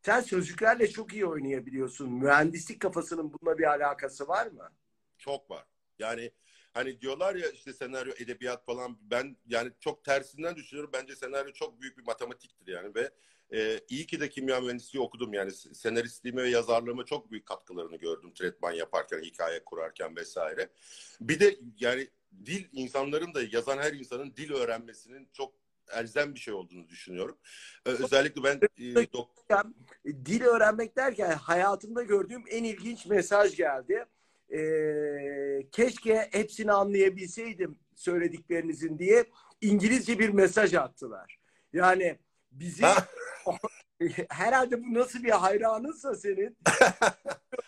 [0.02, 2.12] Sen sözcüklerle çok iyi oynayabiliyorsun.
[2.12, 4.72] Mühendislik kafasının bununla bir alakası var mı?
[5.18, 5.64] Çok var.
[5.98, 6.30] Yani
[6.72, 10.90] hani diyorlar ya işte senaryo, edebiyat falan ben yani çok tersinden düşünüyorum.
[10.92, 13.10] Bence senaryo çok büyük bir matematiktir yani ve
[13.52, 18.32] e, iyi ki de kimya mühendisliği okudum yani senaristliğime ve yazarlığıma çok büyük katkılarını gördüm
[18.34, 20.68] tretman yaparken, hikaye kurarken vesaire.
[21.20, 22.08] Bir de yani
[22.46, 25.54] dil insanların da yazan her insanın dil öğrenmesinin çok
[25.92, 27.38] elzem bir şey olduğunu düşünüyorum.
[27.86, 29.28] Ee, özellikle ben e, dok-
[30.04, 34.04] Dil öğrenmek derken hayatımda gördüğüm en ilginç mesaj geldi.
[34.52, 39.24] Ee, keşke hepsini anlayabilseydim söylediklerinizin diye
[39.60, 41.38] İngilizce bir mesaj attılar.
[41.72, 42.18] Yani
[42.52, 43.08] bizim Ha.
[44.30, 46.56] herhalde bu nasıl bir hayranınsa senin.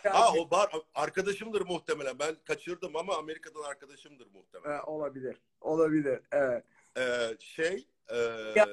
[0.05, 2.19] Yani, Ha o var arkadaşımdır muhtemelen.
[2.19, 4.79] Ben kaçırdım ama Amerika'dan arkadaşımdır muhtemelen.
[4.79, 5.37] e, olabilir.
[5.61, 6.21] Olabilir.
[6.33, 6.65] Evet.
[6.99, 8.17] Ee, şey e,
[8.57, 8.67] Ya.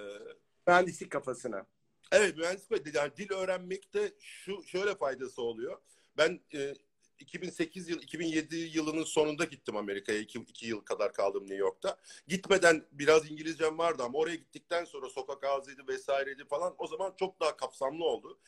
[0.67, 1.65] Mühendislik kafasına.
[2.12, 5.78] evet mühendislik yani dil öğrenmekte şu şöyle faydası oluyor.
[6.17, 6.74] Ben e,
[7.19, 10.19] 2008 yıl 2007 yılının sonunda gittim Amerika'ya.
[10.19, 11.97] 2, iki yıl kadar kaldım New York'ta.
[12.27, 16.75] Gitmeden biraz İngilizcem vardı ama oraya gittikten sonra sokak ağzıydı vesaireydi falan.
[16.77, 18.39] O zaman çok daha kapsamlı oldu.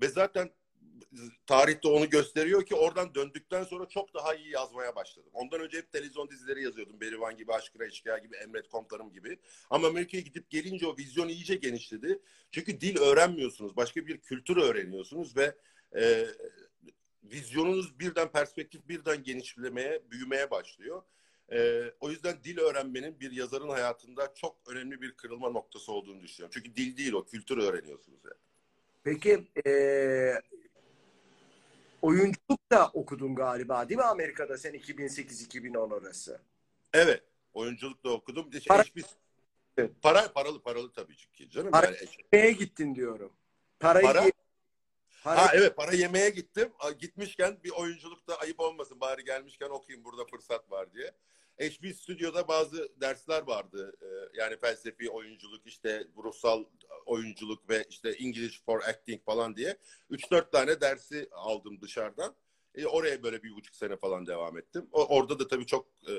[0.00, 0.50] Ve zaten
[1.46, 5.30] tarihte onu gösteriyor ki oradan döndükten sonra çok daha iyi yazmaya başladım.
[5.32, 7.00] Ondan önce hep televizyon dizileri yazıyordum.
[7.00, 9.38] Berivan gibi, Aşkıra Eşkıya gibi, Emret Komutanım gibi.
[9.70, 12.18] Ama Amerika'ya gidip gelince o vizyon iyice genişledi.
[12.50, 13.76] Çünkü dil öğrenmiyorsunuz.
[13.76, 15.54] Başka bir kültür öğreniyorsunuz ve
[15.96, 16.26] e,
[17.24, 21.02] vizyonunuz birden perspektif birden genişlemeye, büyümeye başlıyor.
[21.52, 26.52] E, o yüzden dil öğrenmenin bir yazarın hayatında çok önemli bir kırılma noktası olduğunu düşünüyorum.
[26.54, 28.34] Çünkü dil değil o, kültür öğreniyorsunuz yani.
[29.04, 29.70] Peki e,
[32.02, 36.40] oyunculuk da okudun galiba değil mi Amerika'da sen 2008-2010 orası?
[36.92, 37.22] Evet.
[37.54, 38.50] Oyunculuk da okudum.
[38.68, 39.04] Para- hiçbir-
[40.02, 41.70] para paralı paralı tabii ki canım.
[41.70, 41.96] Para-
[42.32, 43.32] Yani, gittin diyorum.
[43.80, 44.24] Parayı Para?
[45.24, 46.72] Para ha evet para yemeye gittim.
[46.98, 49.00] Gitmişken bir oyunculukta ayıp olmasın.
[49.00, 51.12] Bari gelmişken okuyayım burada fırsat var diye.
[51.60, 53.96] HB Stüdyo'da bazı dersler vardı.
[54.02, 54.06] Ee,
[54.38, 56.64] yani felsefi oyunculuk, işte ruhsal
[57.06, 59.76] oyunculuk ve işte English for Acting falan diye.
[60.10, 62.34] 3-4 tane dersi aldım dışarıdan.
[62.74, 64.88] E, oraya böyle bir buçuk sene falan devam ettim.
[64.92, 66.12] O, orada da tabii çok e,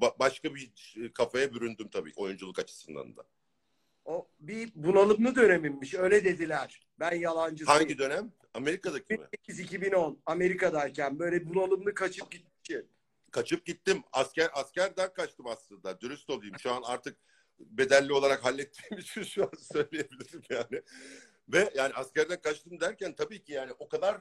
[0.00, 0.72] ba- başka bir
[1.14, 3.22] kafaya büründüm tabii oyunculuk açısından da.
[4.04, 5.94] O bir bunalımlı dönemimmiş.
[5.94, 6.80] Öyle dediler.
[7.00, 8.32] Ben yalancı Hangi dönem?
[8.54, 9.26] Amerika'daki mi?
[9.48, 12.86] 2008-2010 Amerika'dayken böyle bunalımlı kaçıp gitmişim.
[13.30, 14.02] Kaçıp gittim.
[14.12, 16.00] Asker askerden kaçtım aslında.
[16.00, 16.58] Dürüst olayım.
[16.58, 17.18] Şu an artık
[17.58, 20.82] bedelli olarak hallettiğim için şu an söyleyebilirim yani.
[21.48, 24.20] Ve yani askerden kaçtım derken tabii ki yani o kadar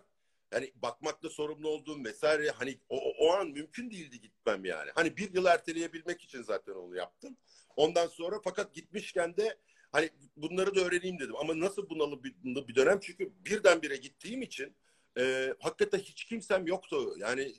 [0.53, 4.91] yani bakmakla sorumlu olduğum vesaire hani o, o an mümkün değildi gitmem yani.
[4.95, 7.37] Hani bir yıl erteleyebilmek için zaten onu yaptım.
[7.75, 9.57] Ondan sonra fakat gitmişken de
[9.91, 11.35] hani bunları da öğreneyim dedim.
[11.35, 14.75] Ama nasıl bunalı bir, bir dönem çünkü birdenbire gittiğim için
[15.17, 17.15] e, hakikaten hiç kimsem yoktu.
[17.17, 17.53] Yani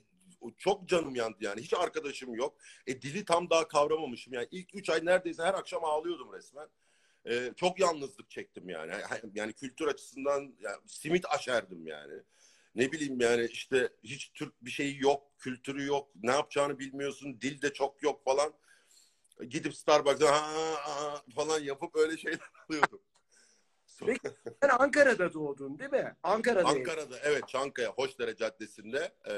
[0.57, 1.61] çok canım yandı yani.
[1.61, 2.57] Hiç arkadaşım yok.
[2.87, 4.33] E, dili tam daha kavramamışım.
[4.33, 6.67] Yani ilk üç ay neredeyse her akşam ağlıyordum resmen.
[7.25, 8.93] E, çok yalnızlık çektim yani.
[9.33, 12.13] Yani kültür açısından yani, simit aşerdim yani.
[12.75, 17.61] Ne bileyim yani işte hiç Türk bir şeyi yok, kültürü yok, ne yapacağını bilmiyorsun, dil
[17.61, 18.53] de çok yok falan.
[19.49, 23.01] Gidip Starbucks'a ha, ha, falan yapıp öyle şeyler alıyordum.
[24.05, 24.29] Peki
[24.61, 26.15] sen Ankara'da doğdun değil mi?
[26.23, 26.67] Ankara'da.
[26.67, 29.33] Ankara'da evet Çankaya Hoşdere Caddesi'nde e,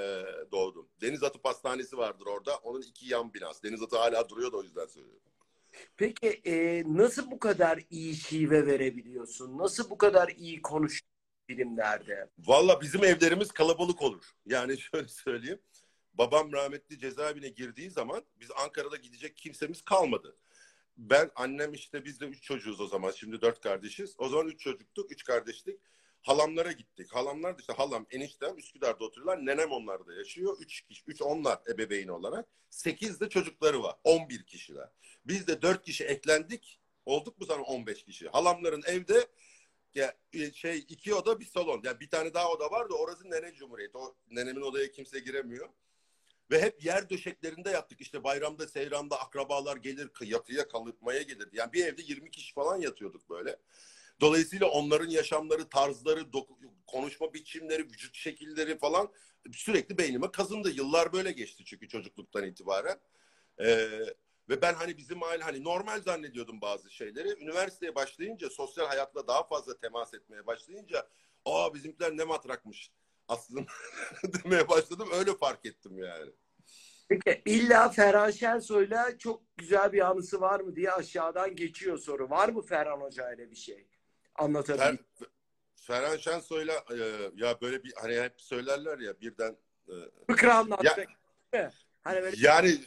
[0.52, 0.90] doğdum.
[1.02, 2.58] Denizatı Pastanesi vardır orada.
[2.58, 3.64] Onun iki yan binası.
[3.64, 5.22] Denizatı hala duruyor da o yüzden söylüyorum.
[5.98, 9.58] Peki e, nasıl bu kadar iyi şive verebiliyorsun?
[9.58, 11.16] Nasıl bu kadar iyi konuşuyorsun
[11.48, 12.30] filmlerde?
[12.40, 14.32] Valla bizim evlerimiz kalabalık olur.
[14.46, 15.60] Yani şöyle söyleyeyim.
[16.18, 20.38] Babam rahmetli cezaevine girdiği zaman biz Ankara'da gidecek kimsemiz kalmadı
[20.98, 23.12] ben annem işte biz de üç çocuğuz o zaman.
[23.12, 24.16] Şimdi dört kardeşiz.
[24.18, 25.80] O zaman üç çocuktuk, üç kardeşlik.
[26.22, 27.16] Halamlara gittik.
[27.16, 29.46] Halamlar da işte halam, eniştem Üsküdar'da oturuyorlar.
[29.46, 30.58] Nenem onlarda yaşıyor.
[30.60, 32.48] Üç kişi, üç onlar ebeveyn olarak.
[32.70, 33.96] Sekiz de çocukları var.
[34.04, 34.90] On bir kişiler.
[35.26, 36.80] Biz de dört kişi eklendik.
[37.06, 38.30] Olduk mu sana on beş kişi?
[38.30, 39.28] Halamların evde
[39.96, 41.82] ya e, şey iki oda bir salon.
[41.84, 43.98] Yani bir tane daha oda var da orası nene cumhuriyeti.
[43.98, 45.70] O nenemin odaya kimse giremiyor.
[46.52, 48.02] Ve hep yer döşeklerinde yattık.
[48.02, 51.50] İşte bayramda, seyramda akrabalar gelir, yatıya kalıpmaya gelirdi.
[51.54, 53.58] Yani bir evde 20 kişi falan yatıyorduk böyle.
[54.22, 56.26] Dolayısıyla onların yaşamları, tarzları,
[56.88, 59.12] konuşma biçimleri, vücut şekilleri falan
[59.54, 60.70] sürekli beynime kazındı.
[60.70, 63.00] Yıllar böyle geçti çünkü çocukluktan itibaren.
[63.60, 63.90] Ee,
[64.50, 67.44] ve ben hani bizim aile hani normal zannediyordum bazı şeyleri.
[67.44, 71.10] Üniversiteye başlayınca, sosyal hayatla daha fazla temas etmeye başlayınca
[71.46, 72.92] aa bizimkiler ne matrakmış
[73.28, 73.66] aslında
[74.24, 75.10] demeye başladım.
[75.14, 76.32] Öyle fark ettim yani.
[77.10, 82.30] Peki illa Ferhan Şensoy'la çok güzel bir anısı var mı diye aşağıdan geçiyor soru.
[82.30, 83.88] Var mı Ferhan Hoca ile bir şey?
[84.36, 84.84] Anlatabilir.
[84.84, 84.98] Fer,
[85.76, 86.96] Ferhan Şensoy'la e,
[87.36, 89.58] ya böyle bir hani hep söylerler ya birden
[89.88, 89.94] e,
[90.30, 91.10] fıkra anlatacak.
[91.54, 92.80] Ya, hani böyle yani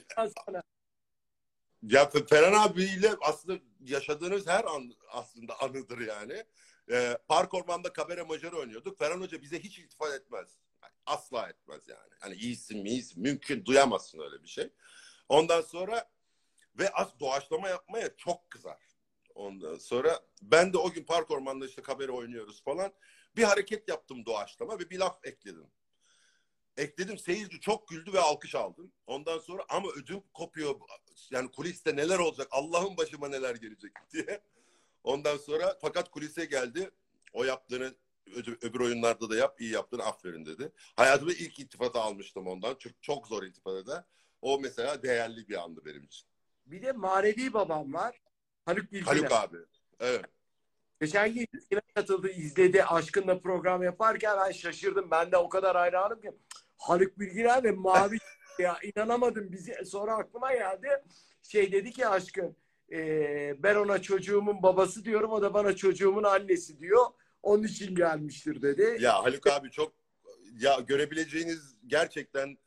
[1.83, 6.45] ya Ferhan abiyle aslında yaşadığınız her an aslında anıdır yani.
[6.91, 8.99] E, Park Orman'da kabere macarı oynuyorduk.
[8.99, 10.49] Ferhan Hoca bize hiç iltifat etmez.
[11.07, 12.13] Asla etmez yani.
[12.21, 14.71] Hani iyisin miyiz mümkün duyamazsın öyle bir şey.
[15.29, 16.11] Ondan sonra
[16.79, 18.89] ve az doğaçlama yapmaya çok kızar.
[19.35, 22.93] Ondan sonra ben de o gün Park Orman'da işte kabere oynuyoruz falan.
[23.37, 25.67] Bir hareket yaptım doğaçlama ve bir laf ekledim.
[26.77, 28.93] Ekledim seyirci çok güldü ve alkış aldım.
[29.07, 30.81] Ondan sonra ama ödüm kopuyor.
[31.31, 34.41] Yani kuliste neler olacak Allah'ın başıma neler gelecek diye.
[35.09, 36.91] Ondan sonra fakat kulise geldi.
[37.33, 37.95] O yaptığını
[38.63, 40.73] öbür oyunlarda da yap, iyi yaptın, aferin dedi.
[40.97, 42.75] Hayatımda ilk iltifatı almıştım ondan.
[42.75, 44.05] Çok, çok zor iltifat eder.
[44.43, 46.29] O mesela değerli bir andı benim için.
[46.67, 48.21] Bir de manevi babam var.
[48.65, 49.17] Haluk Bilginer.
[49.17, 49.57] Haluk abi.
[50.01, 50.25] Evet.
[51.01, 52.85] Geçen gün yine katıldı, izledi.
[52.85, 55.11] Aşkınla program yaparken ben şaşırdım.
[55.11, 56.33] Ben de o kadar hayranım ki.
[56.77, 58.19] Haluk Bilginer ve Mavi
[58.59, 59.53] ya inanamadım.
[59.53, 60.89] Bizi sonra aklıma geldi.
[61.43, 62.57] Şey dedi ki aşkın
[62.93, 67.07] e, ben ona çocuğumun babası diyorum o da bana çocuğumun annesi diyor.
[67.43, 68.97] Onun için gelmiştir dedi.
[69.01, 69.93] Ya Haluk abi çok
[70.59, 72.59] ya görebileceğiniz gerçekten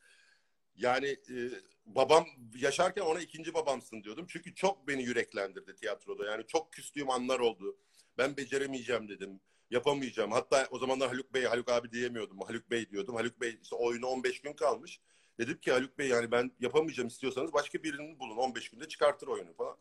[0.75, 1.37] yani e,
[1.85, 4.25] babam yaşarken ona ikinci babamsın diyordum.
[4.29, 6.25] Çünkü çok beni yüreklendirdi tiyatroda.
[6.25, 7.77] Yani çok küstüğüm anlar oldu.
[8.17, 9.39] Ben beceremeyeceğim dedim.
[9.69, 10.31] Yapamayacağım.
[10.31, 12.39] Hatta o zamanlar Haluk Bey, Haluk abi diyemiyordum.
[12.39, 13.15] Haluk Bey diyordum.
[13.15, 14.99] Haluk Bey işte oyunu 15 gün kalmış.
[15.39, 18.37] Dedim ki Haluk Bey yani ben yapamayacağım istiyorsanız başka birini bulun.
[18.37, 19.77] 15 günde çıkartır oyunu falan.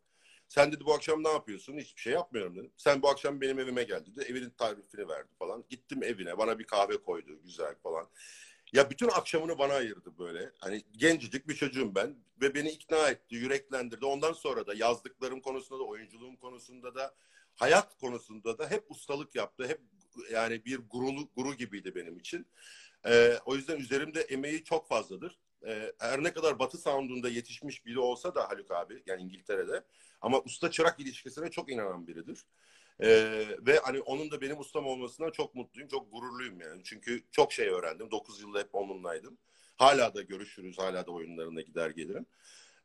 [0.50, 1.78] Sen dedi bu akşam ne yapıyorsun?
[1.78, 2.72] Hiçbir şey yapmıyorum dedim.
[2.76, 4.24] Sen bu akşam benim evime gel dedi.
[4.28, 5.64] Evinin tarifini verdi falan.
[5.68, 6.38] Gittim evine.
[6.38, 7.42] Bana bir kahve koydu.
[7.44, 8.08] Güzel falan.
[8.72, 10.52] Ya bütün akşamını bana ayırdı böyle.
[10.58, 14.04] Hani gencecik bir çocuğum ben ve beni ikna etti, yüreklendirdi.
[14.04, 17.14] Ondan sonra da yazdıklarım konusunda da, oyunculuğum konusunda da,
[17.54, 19.68] hayat konusunda da hep ustalık yaptı.
[19.68, 19.80] Hep
[20.32, 22.46] yani bir gurulu, guru gibiydi benim için.
[23.06, 25.38] Ee, o yüzden üzerimde emeği çok fazladır.
[25.66, 29.84] Ee, her ne kadar Batı Sound'unda yetişmiş biri olsa da Haluk abi, yani İngiltere'de
[30.20, 32.44] ama usta çırak ilişkisine çok inanan biridir.
[33.02, 36.83] Ee, ve hani onun da benim ustam olmasına çok mutluyum, çok gururluyum yani.
[36.85, 38.11] Çünkü çok şey öğrendim.
[38.11, 39.38] 9 yılda hep onunlaydım.
[39.76, 42.26] Hala da görüşürüz, hala da oyunlarına gider gelirim.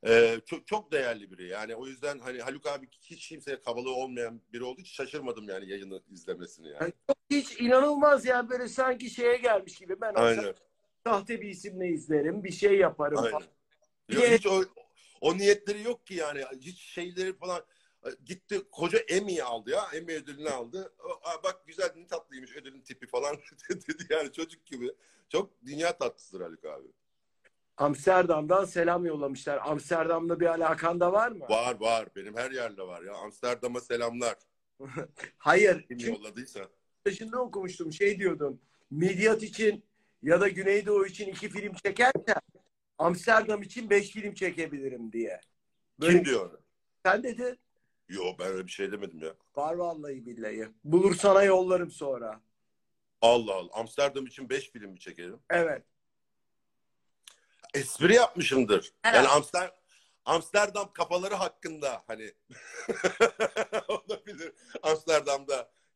[0.08, 1.48] Ee, çok, çok değerli biri.
[1.48, 5.70] Yani o yüzden hani Haluk abi hiç kimseye kabalığı olmayan biri olduğu için şaşırmadım yani
[5.70, 6.78] yayını izlemesini yani.
[6.82, 10.02] Yani çok hiç inanılmaz yani böyle sanki şeye gelmiş gibi.
[10.02, 10.56] Ben Aynen.
[11.08, 13.32] sahte bir isimle izlerim, bir şey yaparım Aynen.
[13.32, 13.48] falan.
[14.10, 14.64] Yok, hiç o,
[15.22, 16.44] o niyetleri yok ki yani.
[16.62, 17.62] Hiç şeyleri falan
[18.26, 19.88] gitti koca Emmy aldı ya.
[19.94, 20.94] Emmy ödülünü aldı.
[21.24, 23.36] Aa, bak güzel ne tatlıymış ödülün tipi falan
[23.70, 24.92] dedi yani çocuk gibi.
[25.30, 26.88] Çok dünya tatlısıdır Haluk abi.
[27.78, 29.60] Amsterdam'dan selam yollamışlar.
[29.64, 31.46] Amsterdam'da bir alakan da var mı?
[31.50, 32.08] Var var.
[32.16, 33.14] Benim her yerde var ya.
[33.14, 34.36] Amsterdam'a selamlar.
[35.38, 35.86] Hayır.
[35.88, 36.60] Kim yolladıysa.
[37.06, 37.94] yaşında okumuştum.
[37.94, 38.62] Şey diyordun.
[38.92, 39.86] Midyat için
[40.24, 42.42] ya da Güneydoğu için iki film çekerken
[42.98, 45.42] Amsterdam için beş film çekebilirim diye.
[46.02, 46.60] Böyle Kim diyor onu?
[47.06, 47.58] sen dedi.
[48.10, 49.34] Yo ben öyle bir şey demedim ya.
[49.56, 50.70] Var vallahi billahi.
[50.84, 52.42] Bulur sana yollarım sonra.
[53.22, 53.70] Allah Allah.
[53.74, 55.40] Amsterdam için 5 film mi çekelim?
[55.50, 55.84] Evet.
[57.74, 58.94] Espri yapmışımdır.
[59.06, 59.16] Evet.
[59.16, 59.76] Yani Amsterdam
[60.26, 62.32] Amsterdam kafaları hakkında hani
[63.88, 64.54] olabilir.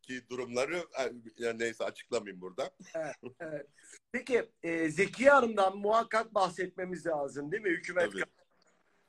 [0.09, 0.83] Amsterdam'daki durumları
[1.37, 2.71] yani neyse açıklamayayım burada.
[3.39, 3.67] evet.
[4.11, 7.69] Peki e, Zekiye Hanım'dan muhakkak bahsetmemiz lazım değil mi?
[7.69, 8.23] Hükümet Tabii.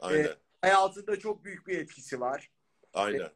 [0.00, 0.34] Aynen.
[0.60, 2.50] hayatında çok büyük bir etkisi var.
[2.94, 3.30] Aynen.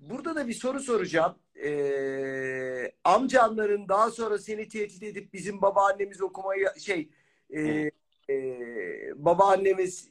[0.00, 1.38] Burada da bir soru soracağım.
[1.64, 7.10] Ee, amcanların daha sonra seni tehdit edip bizim babaannemiz okumayı şey
[7.50, 7.90] e,
[8.30, 8.34] e,
[9.14, 10.08] babaannemiz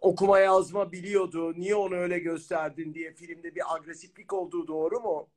[0.00, 1.54] okuma yazma biliyordu.
[1.56, 5.28] Niye onu öyle gösterdin diye filmde bir agresiflik olduğu doğru mu?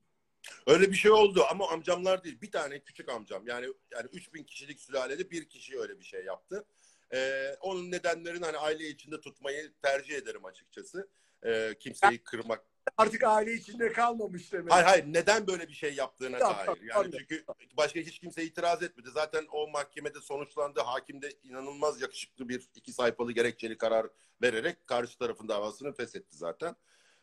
[0.68, 2.42] Öyle bir şey oldu ama amcamlar değil.
[2.42, 3.48] Bir tane küçük amcam.
[3.48, 6.66] Yani yani 3000 kişilik sülalede bir kişi öyle bir şey yaptı.
[7.14, 11.10] Ee, onun nedenlerini hani aile içinde tutmayı tercih ederim açıkçası.
[11.46, 12.64] Ee, kimseyi kırmak.
[12.98, 14.74] Artık aile içinde kalmamış demek.
[14.74, 16.82] Hayır hayır neden böyle bir şey yaptığına Yok, dair.
[16.82, 17.20] Yani anladım.
[17.20, 17.46] çünkü
[17.78, 19.10] başka hiç kimse itiraz etmedi.
[19.14, 20.80] Zaten o mahkemede sonuçlandı.
[20.80, 24.08] Hakim de inanılmaz yakışıklı bir iki sayfalı gerekçeli karar
[24.42, 26.76] vererek karşı tarafın davasını feshetti zaten.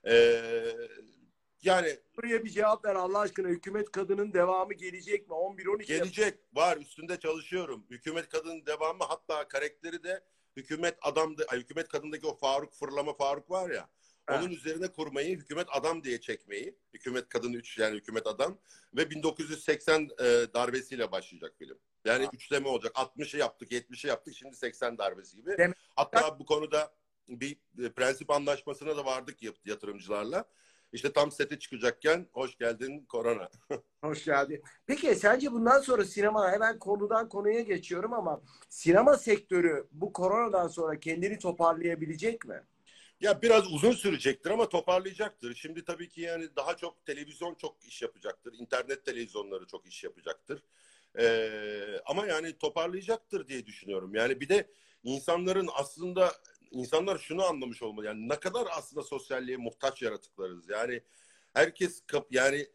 [0.07, 0.74] Ee,
[1.62, 3.49] yani Buraya bir cevap ver Allah aşkına.
[3.49, 5.35] Hükümet kadının devamı gelecek mi?
[5.35, 7.87] 11-12 Gelecek var üstünde çalışıyorum.
[7.90, 10.25] Hükümet kadının devamı hatta karakteri de
[10.57, 11.45] hükümet adamdı.
[11.49, 13.88] Ay, hükümet kadındaki o Faruk fırlama Faruk var ya.
[14.29, 14.40] Evet.
[14.40, 16.77] Onun üzerine kurmayı hükümet adam diye çekmeyi.
[16.95, 18.59] Hükümet kadın 3 yani hükümet adam
[18.97, 21.79] ve 1980 e, darbesiyle başlayacak film.
[22.05, 22.31] Yani Ha.
[22.35, 22.92] üçleme olacak.
[22.95, 24.35] 60'ı yaptık, 70'i yaptık.
[24.35, 25.51] Şimdi 80 darbesi gibi.
[25.59, 26.95] Demek- Hatta bu konuda
[27.29, 30.45] bir e, prensip anlaşmasına da vardık yat- yatırımcılarla.
[30.96, 33.48] İşte tam sete çıkacakken hoş geldin korona.
[34.00, 34.62] Hoş geldin.
[34.87, 41.00] Peki sence bundan sonra sinema hemen konudan konuya geçiyorum ama sinema sektörü bu koronadan sonra
[41.00, 42.62] kendini toparlayabilecek mi?
[43.20, 45.54] Ya biraz uzun sürecektir ama toparlayacaktır.
[45.54, 48.54] Şimdi tabii ki yani daha çok televizyon çok iş yapacaktır.
[48.59, 50.62] İnternet televizyonları çok iş yapacaktır.
[51.18, 54.14] Ee, ama yani toparlayacaktır diye düşünüyorum.
[54.14, 54.70] Yani bir de
[55.02, 56.32] insanların aslında
[56.70, 58.07] insanlar şunu anlamış olmalı.
[58.07, 60.68] Yani ne kadar aslında sosyalliğe muhtaç yaratıklarız.
[60.68, 61.02] Yani
[61.55, 62.66] herkes kap yani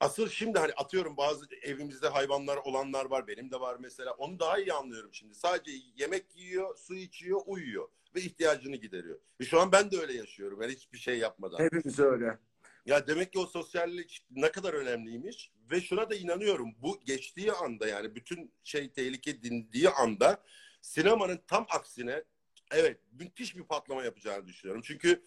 [0.00, 3.26] asıl şimdi hani atıyorum bazı evimizde hayvanlar olanlar var.
[3.26, 4.12] Benim de var mesela.
[4.12, 5.34] Onu daha iyi anlıyorum şimdi.
[5.34, 9.18] Sadece yemek yiyor, su içiyor, uyuyor ve ihtiyacını gideriyor.
[9.40, 10.62] Ve şu an ben de öyle yaşıyorum.
[10.62, 11.58] Yani hiçbir şey yapmadan.
[11.58, 12.38] Hepimiz öyle.
[12.86, 16.74] Ya demek ki o sosyallik ne kadar önemliymiş ve şuna da inanıyorum.
[16.82, 20.42] Bu geçtiği anda yani bütün şey tehlike dindiği anda
[20.80, 22.24] sinemanın tam aksine
[22.70, 24.82] evet müthiş bir patlama yapacağını düşünüyorum.
[24.84, 25.24] Çünkü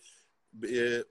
[0.69, 1.03] e,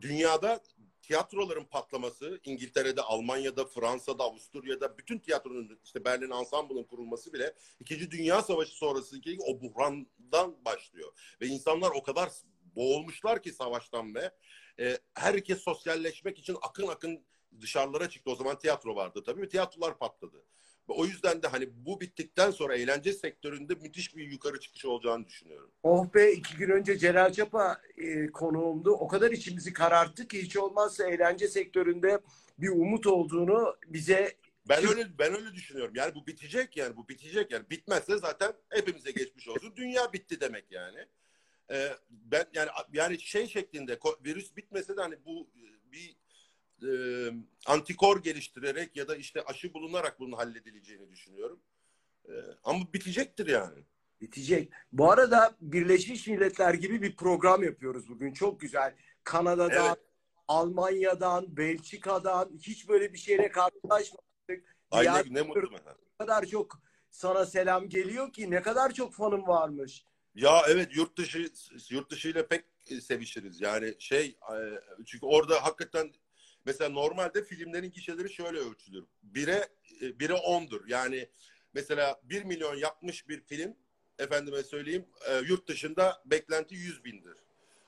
[0.00, 0.60] dünyada
[1.02, 8.42] tiyatroların patlaması İngiltere'de, Almanya'da, Fransa'da, Avusturya'da bütün tiyatronun işte Berlin Ensemble'ın kurulması bile İkinci Dünya
[8.42, 11.12] Savaşı sonrasındaki o buhrandan başlıyor.
[11.40, 12.30] Ve insanlar o kadar
[12.76, 14.30] boğulmuşlar ki savaştan ve
[14.80, 17.24] e, herkes sosyalleşmek için akın akın
[17.60, 18.30] dışarılara çıktı.
[18.30, 20.44] O zaman tiyatro vardı tabii ve tiyatrolar patladı.
[20.88, 25.70] O yüzden de hani bu bittikten sonra eğlence sektöründe müthiş bir yukarı çıkış olacağını düşünüyorum.
[25.82, 28.90] Oh be iki gün önce Celal Çapa e, konuğumdu.
[28.90, 32.20] O kadar içimizi kararttı ki hiç olmazsa eğlence sektöründe
[32.58, 34.32] bir umut olduğunu bize
[34.68, 35.94] Ben öyle ben öyle düşünüyorum.
[35.96, 39.72] Yani bu bitecek yani bu bitecek yani bitmezse zaten hepimize geçmiş olsun.
[39.76, 40.98] Dünya bitti demek yani.
[41.70, 46.16] Ee, ben yani yani şey şeklinde virüs bitmese de hani bu e, bir
[46.84, 46.94] e,
[47.66, 51.60] antikor geliştirerek ya da işte aşı bulunarak bunun halledileceğini düşünüyorum.
[52.28, 52.32] Ee,
[52.64, 53.84] ama bitecektir yani.
[54.20, 54.72] bitecek.
[54.92, 58.32] Bu arada Birleşmiş Milletler gibi bir program yapıyoruz bugün.
[58.32, 58.94] Çok güzel.
[59.24, 59.98] Kanada'dan, Evet.
[60.48, 64.76] Almanya'dan, Belçika'dan hiç böyle bir şeyle karşılaşmadık.
[64.90, 65.96] Ay Diğer ne, mutlu bana.
[66.18, 66.80] kadar çok
[67.10, 70.04] sana selam geliyor ki ne kadar çok fanım varmış.
[70.34, 71.50] Ya evet yurt dışı
[71.90, 73.60] yurt dışı ile pek e, sevişiriz.
[73.60, 74.56] Yani şey e,
[75.06, 76.12] çünkü orada hakikaten
[76.64, 79.04] mesela normalde filmlerin gişeleri şöyle ölçülür.
[79.22, 79.68] Bire
[80.02, 80.88] e, bire ondur.
[80.88, 81.28] Yani
[81.74, 83.76] mesela 1 milyon yapmış bir film
[84.18, 87.36] efendime söyleyeyim e, yurt dışında beklenti 100 bindir.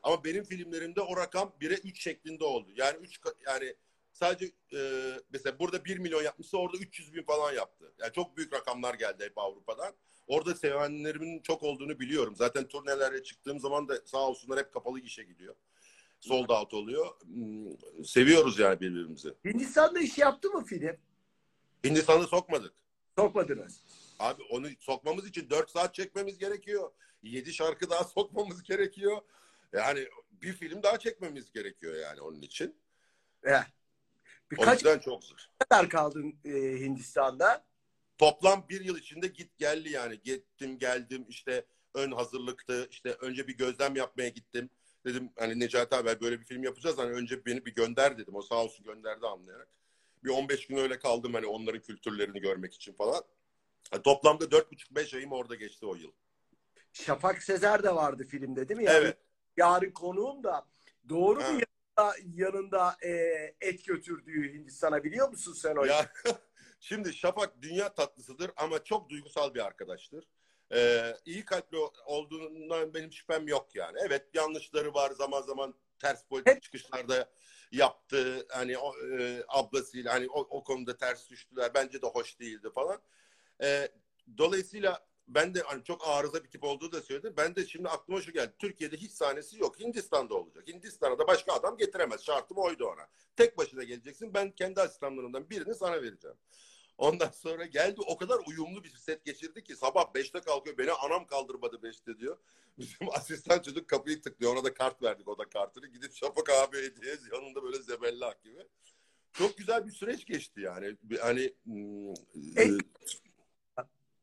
[0.03, 2.69] Ama benim filmlerimde o rakam 1'e 3 şeklinde oldu.
[2.77, 3.75] Yani 3 yani
[4.13, 7.93] sadece e, mesela burada 1 milyon yapmışsa orada 300 bin falan yaptı.
[7.99, 9.95] Yani çok büyük rakamlar geldi hep Avrupa'dan.
[10.27, 12.37] Orada sevenlerimin çok olduğunu biliyorum.
[12.37, 15.55] Zaten turnelere çıktığım zaman da sağ olsunlar hep kapalı gişe gidiyor.
[16.21, 17.07] Sold out oluyor.
[17.25, 19.35] Hmm, Seviyoruz yani birbirimizi.
[19.45, 20.97] Hindistan'da iş yaptı mı film?
[21.85, 22.73] Hindistan'ı sokmadık.
[23.19, 23.83] Sokmadınız.
[24.19, 26.91] Abi onu sokmamız için 4 saat çekmemiz gerekiyor.
[27.23, 29.19] 7 şarkı daha sokmamız gerekiyor.
[29.73, 30.09] Yani
[30.43, 32.77] bir film daha çekmemiz gerekiyor yani onun için.
[33.45, 33.63] Eh.
[33.63, 35.37] O Birkaç yüzden çok zor.
[35.59, 36.51] kadar kaldın e,
[36.81, 37.65] Hindistan'da?
[38.19, 40.21] Toplam bir yıl içinde git geldi yani.
[40.25, 42.89] Gittim geldim işte ön hazırlıktı.
[42.91, 44.71] İşte önce bir gözlem yapmaya gittim.
[45.07, 46.99] Dedim hani Necati abi böyle bir film yapacağız.
[46.99, 48.35] Hani önce beni bir gönder dedim.
[48.35, 49.69] O sağ olsun gönderdi anlayarak.
[50.25, 53.23] Bir 15 gün öyle kaldım hani onların kültürlerini görmek için falan.
[53.93, 56.13] Yani toplamda 4,5-5 ayım orada geçti o yıl.
[56.93, 58.85] Şafak Sezer de vardı filmde değil mi?
[58.85, 59.19] Yani Evet.
[59.57, 60.67] Yarın konuğum da
[61.09, 61.53] doğru Ha.
[61.53, 61.61] mu
[61.99, 63.11] yanında, yanında e,
[63.61, 65.85] et götürdüğü Hindistan'a biliyor musun sen o?
[65.85, 66.13] Ya
[66.81, 70.25] şimdi Şafak dünya tatlısıdır ama çok duygusal bir arkadaştır.
[70.73, 73.99] Ee, iyi kalpli olduğundan benim şüphem yok yani.
[74.07, 77.31] Evet yanlışları var zaman zaman ters politik çıkışlarda
[77.73, 78.47] yaptı.
[78.49, 81.75] Hani o, e, ablasıyla hani o, o konuda ters düştüler.
[81.75, 83.01] Bence de hoş değildi falan.
[83.63, 83.89] Ee,
[84.39, 87.37] dolayısıyla ben de hani çok arıza bir tip olduğu da söyledi.
[87.37, 88.53] Ben de şimdi aklıma şu geldi.
[88.59, 89.81] Türkiye'de hiç sahnesi yok.
[89.81, 90.69] Hindistan'da olacak.
[90.69, 92.25] Hindistan'a da başka adam getiremez.
[92.25, 93.09] Şartım oydu ona.
[93.37, 94.35] Tek başına geleceksin.
[94.35, 96.37] Ben kendi asistanlarımdan birini sana vereceğim.
[96.99, 100.79] Ondan sonra geldi o kadar uyumlu bir set geçirdi ki sabah 5'te kalkıyor.
[100.79, 102.39] Beni anam kaldırmadı 5'te diyor.
[102.79, 104.53] Bizim asistan çocuk kapıyı tıklıyor.
[104.53, 105.87] Ona da kart verdik o da kartını.
[105.87, 108.67] Gidip Şafak abi hediye yanında böyle zebellah gibi.
[109.33, 110.97] Çok güzel bir süreç geçti yani.
[111.21, 112.11] Hani hmm,
[112.57, 112.81] Et-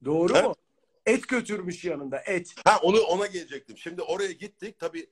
[0.06, 0.42] Doğru Ha?
[0.42, 0.56] mu?
[1.06, 2.56] Et götürmüş yanında et.
[2.66, 3.78] Ha onu ona gelecektim.
[3.78, 4.80] Şimdi oraya gittik.
[4.80, 5.10] Tabii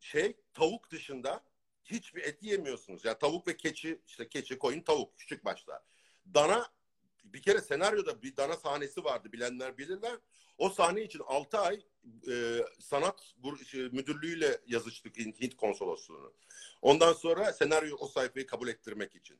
[0.00, 1.44] şey tavuk dışında
[1.84, 3.04] hiçbir et yemiyorsunuz.
[3.04, 5.82] Ya tavuk ve keçi işte keçi, koyun, tavuk küçük başlar.
[6.34, 6.66] Dana
[7.32, 10.18] bir kere senaryoda bir dana sahnesi vardı bilenler bilirler.
[10.58, 11.82] O sahne için 6 ay
[12.28, 13.34] e, sanat
[13.66, 16.32] şey, müdürlüğüyle yazıştık Hint konsolosluğunu.
[16.82, 19.38] Ondan sonra senaryo o sayfayı kabul ettirmek için.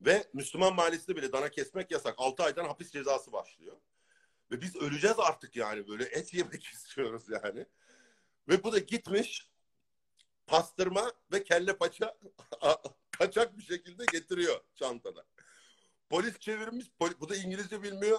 [0.00, 2.14] Ve Müslüman mahallesinde bile dana kesmek yasak.
[2.18, 3.76] 6 aydan hapis cezası başlıyor.
[4.50, 7.66] Ve biz öleceğiz artık yani böyle et yemek istiyoruz yani.
[8.48, 9.48] Ve bu da gitmiş
[10.46, 12.18] pastırma ve kelle paça
[13.10, 15.24] kaçak bir şekilde getiriyor çantada.
[16.10, 18.18] Polis çevirmiş, poli- bu da İngilizce bilmiyor.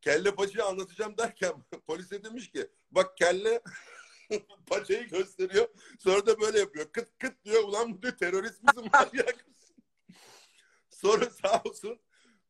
[0.00, 1.52] Kelle paçayı anlatacağım derken
[1.86, 3.62] polise demiş ki bak kelle
[4.66, 5.68] paçayı gösteriyor.
[5.98, 6.92] Sonra da böyle yapıyor.
[6.92, 7.64] Kıt kıt diyor.
[7.64, 9.46] Ulan bu diyor terörist misin manyak?
[10.90, 12.00] Sonra sağ olsun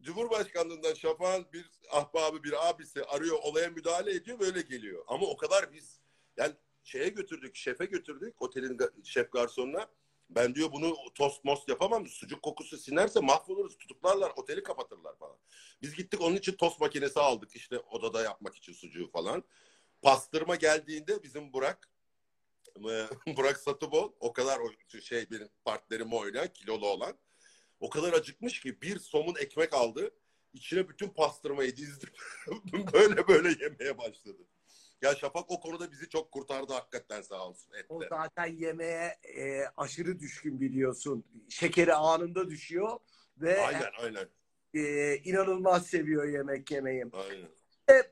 [0.02, 5.04] Cumhurbaşkanlığından Şafak'ın bir ahbabı bir abisi arıyor olaya müdahale ediyor böyle geliyor.
[5.08, 6.00] Ama o kadar biz
[6.36, 9.90] yani şeye götürdük şefe götürdük otelin şef garsonuna.
[10.34, 12.06] Ben diyor bunu tost most yapamam.
[12.06, 13.78] Sucuk kokusu sinerse mahvoluruz.
[13.78, 15.36] Tutuklarlar, oteli kapatırlar falan.
[15.82, 19.44] Biz gittik onun için tost makinesi aldık işte odada yapmak için sucuğu falan.
[20.02, 21.88] Pastırma geldiğinde bizim Burak
[22.76, 23.06] e,
[23.36, 24.60] Burak Satıbol o kadar
[25.02, 27.18] şey benim partnerimi oynayan kilolu olan
[27.80, 30.10] o kadar acıkmış ki bir somun ekmek aldı.
[30.52, 32.06] içine bütün pastırmayı dizdi.
[32.92, 34.42] böyle böyle yemeye başladı.
[35.02, 38.08] Ya Şafak o konuda bizi çok kurtardı hakikaten sağ olsun O etle.
[38.16, 41.24] zaten yemeğe e, aşırı düşkün biliyorsun.
[41.48, 42.98] Şekeri anında düşüyor
[43.36, 44.28] ve Aynen aynen.
[44.74, 47.04] e, inanılmaz seviyor yemek yemeyi.
[47.12, 47.48] aynen.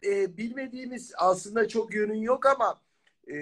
[0.05, 2.83] E, bilmediğimiz aslında çok yönün yok ama
[3.29, 3.35] e,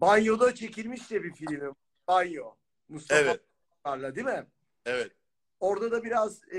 [0.00, 1.70] banyoda çekilmiş de bir filmi.
[2.08, 2.54] Banyo.
[2.88, 3.40] Mustafa Evet.
[3.84, 4.46] Akar'la değil mi?
[4.86, 5.12] Evet.
[5.60, 6.58] Orada da biraz e,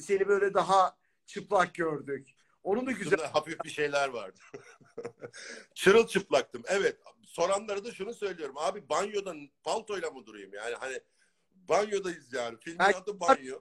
[0.00, 2.28] seni böyle daha çıplak gördük.
[2.62, 3.20] Onun da güzel.
[3.20, 4.40] Hafif bir şeyler vardı.
[5.74, 6.62] Çırılçıplaktım.
[6.66, 6.96] Evet.
[7.26, 8.54] Soranlara da şunu söylüyorum.
[8.58, 9.34] Abi banyoda
[9.64, 10.54] paltoyla mı durayım?
[10.54, 11.00] Yani hani
[11.54, 12.58] banyodayız yani.
[12.60, 13.60] Filmin Ben- adı banyo.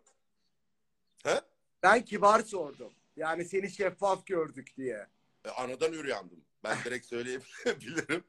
[1.23, 1.41] He?
[1.83, 2.93] Ben kibar sordum.
[3.15, 5.07] Yani seni şeffaf gördük diye.
[5.45, 6.45] E, anadan üreyandım.
[6.63, 8.23] Ben direkt söyleyebilirim.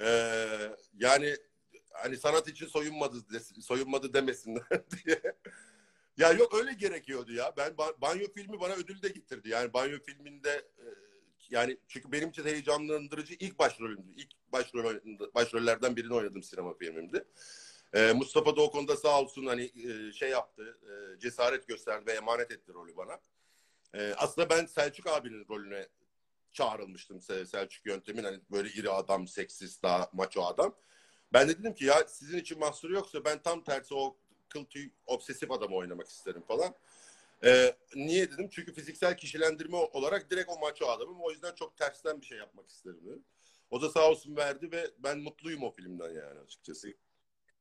[0.00, 1.36] Ee, yani
[1.92, 4.64] hani sanat için soyunmadı soyunmadı demesinler
[5.04, 5.22] diye.
[6.16, 7.54] Ya yok öyle gerekiyordu ya.
[7.56, 9.48] Ben ba- banyo filmi bana ödül de getirdi.
[9.48, 10.84] Yani banyo filminde e,
[11.50, 14.12] yani çünkü benim için heyecanlandırıcı ilk başrolümdü.
[14.16, 14.84] İlk başrol
[15.34, 17.24] başrollerden birini oynadım sinema filmimdi.
[17.94, 22.12] Ee, Mustafa da o konuda sağ olsun hani e, şey yaptı, e, cesaret gösterdi ve
[22.12, 23.20] emanet etti rolü bana.
[24.16, 25.88] Aslında ben Selçuk abinin rolüne
[26.52, 30.76] çağrılmıştım Se- Selçuk Yöntem'in hani böyle iri adam, seksist daha maço adam.
[31.32, 34.16] Ben de dedim ki ya sizin için mahsuru yoksa ben tam tersi o
[34.48, 36.74] kıl tüy obsesif adamı oynamak isterim falan.
[37.44, 38.48] Ee, niye dedim?
[38.50, 41.20] Çünkü fiziksel kişilendirme olarak direkt o maço adamım.
[41.20, 43.24] O yüzden çok tersten bir şey yapmak isterim dedim.
[43.70, 46.88] O da sağ olsun verdi ve ben mutluyum o filmden yani açıkçası.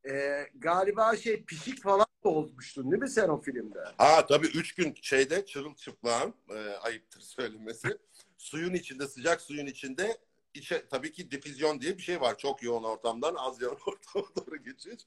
[0.09, 3.79] Ee, galiba şey pişik falan da olmuştun değil mi sen o filmde?
[3.97, 6.33] Ha tabii üç gün şeyde çırılçıplağım.
[6.49, 7.97] E, ayıptır söylemesi.
[8.37, 10.17] suyun içinde, sıcak suyun içinde
[10.53, 12.37] içe, tabii ki difüzyon diye bir şey var.
[12.37, 15.05] Çok yoğun ortamdan az yoğun ortama doğru geçiş.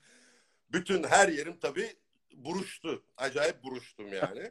[0.73, 1.97] Bütün her yerim tabii
[2.35, 3.05] buruştu.
[3.17, 4.51] Acayip buruştum yani.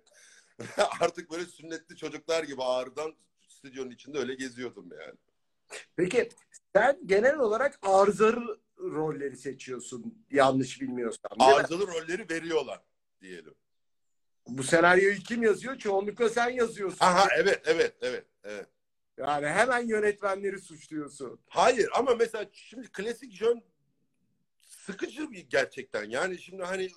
[1.01, 3.15] Artık böyle sünnetli çocuklar gibi ağrıdan
[3.47, 5.15] stüdyonun içinde öyle geziyordum yani.
[5.95, 6.29] Peki
[6.75, 11.37] sen genel olarak arızalı rolleri seçiyorsun yanlış bilmiyorsam.
[11.37, 11.43] mi?
[11.43, 12.81] Arızalı rolleri veriyorlar
[13.21, 13.53] diyelim.
[14.47, 15.77] Bu senaryoyu kim yazıyor?
[15.77, 17.05] Çoğunlukla sen yazıyorsun.
[17.05, 18.67] Aha evet evet evet evet.
[19.17, 21.39] Yani hemen yönetmenleri suçluyorsun.
[21.47, 23.63] Hayır ama mesela şimdi klasik jön
[24.85, 26.09] sıkıcı bir gerçekten.
[26.09, 26.89] Yani şimdi hani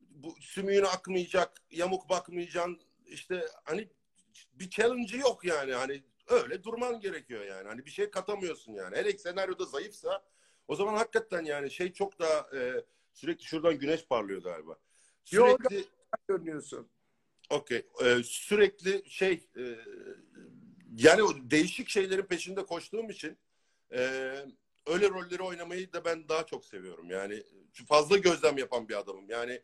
[0.00, 2.80] bu sümüğün akmayacak, yamuk bakmayacaksın.
[3.06, 3.88] işte hani
[4.52, 5.72] bir challenge yok yani.
[5.72, 7.68] Hani öyle durman gerekiyor yani.
[7.68, 8.96] Hani bir şey katamıyorsun yani.
[8.96, 10.24] Hele senaryoda zayıfsa
[10.68, 14.78] o zaman hakikaten yani şey çok daha e, sürekli şuradan güneş parlıyor galiba.
[15.24, 15.84] Sürekli
[16.28, 16.88] Görünüyorsun.
[17.50, 17.86] Okey.
[18.04, 19.76] Ee, sürekli şey e,
[20.96, 23.38] yani değişik şeylerin peşinde koştuğum için
[23.92, 24.32] e,
[24.86, 27.10] öyle rolleri oynamayı da ben daha çok seviyorum.
[27.10, 27.42] Yani
[27.88, 29.30] fazla gözlem yapan bir adamım.
[29.30, 29.62] Yani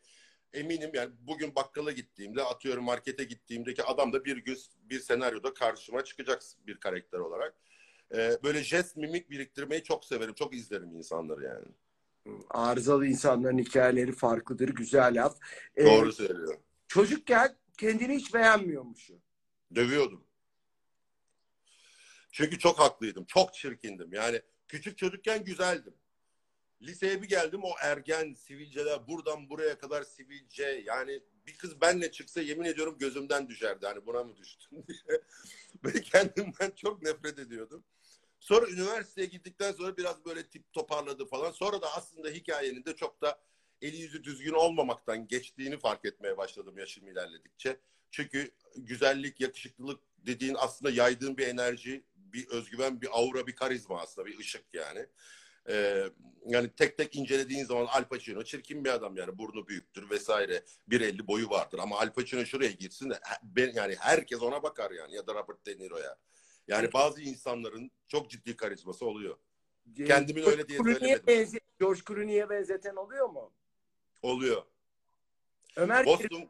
[0.53, 6.05] eminim yani bugün bakkala gittiğimde atıyorum markete gittiğimdeki adam da bir göz bir senaryoda karşıma
[6.05, 7.55] çıkacak bir karakter olarak.
[8.15, 10.35] Ee, böyle jest mimik biriktirmeyi çok severim.
[10.35, 11.67] Çok izlerim insanları yani.
[12.51, 14.69] Arızalı insanların hikayeleri farklıdır.
[14.69, 15.39] Güzel laf.
[15.77, 16.59] Ee, Doğru söylüyor.
[16.89, 19.23] Çocukken kendini hiç beğenmiyormuşsun.
[19.75, 20.25] Dövüyordum.
[22.33, 23.25] Çünkü çok haklıydım.
[23.25, 24.13] Çok çirkindim.
[24.13, 25.95] Yani küçük çocukken güzeldim.
[26.83, 32.41] Liseye bir geldim o ergen sivilceler buradan buraya kadar sivilce yani bir kız benle çıksa
[32.41, 33.87] yemin ediyorum gözümden düşerdi.
[33.87, 35.21] Hani buna mı düştüm diye.
[35.85, 37.85] Ve kendimden çok nefret ediyordum.
[38.41, 41.51] Sonra üniversiteye gittikten sonra biraz böyle tip toparladı falan.
[41.51, 43.41] Sonra da aslında hikayenin de çok da
[43.83, 47.81] eli yüzü düzgün olmamaktan geçtiğini fark etmeye başladım yaşım ilerledikçe.
[48.11, 54.27] Çünkü güzellik, yakışıklılık dediğin aslında yaydığın bir enerji, bir özgüven, bir aura, bir karizma aslında,
[54.27, 55.07] bir ışık yani.
[55.69, 56.05] Ee,
[56.47, 60.65] yani tek tek incelediğin zaman Al Pacino çirkin bir adam yani burnu büyüktür vesaire.
[60.89, 65.15] 1.50 boyu vardır ama Al Pacino şuraya gitsin de ben, yani herkes ona bakar yani
[65.15, 66.17] ya da Robert De Niro'ya.
[66.69, 69.37] Yani bazı insanların çok ciddi karizması oluyor.
[70.07, 71.25] Kendimin öyle diye söylemedim.
[71.27, 73.53] benze- George Clooney'e benzeten oluyor mu?
[74.23, 74.63] Oluyor.
[75.77, 76.49] Ömer Boston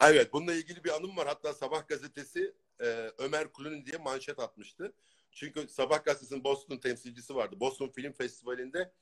[0.00, 1.26] Evet bununla ilgili bir anım var.
[1.26, 4.92] Hatta Sabah gazetesi e, Ömer Clooney diye manşet atmıştı.
[5.32, 7.60] Çünkü Sabah gazetesinin Boston temsilcisi vardı.
[7.60, 8.92] Boston Film Festivali'nde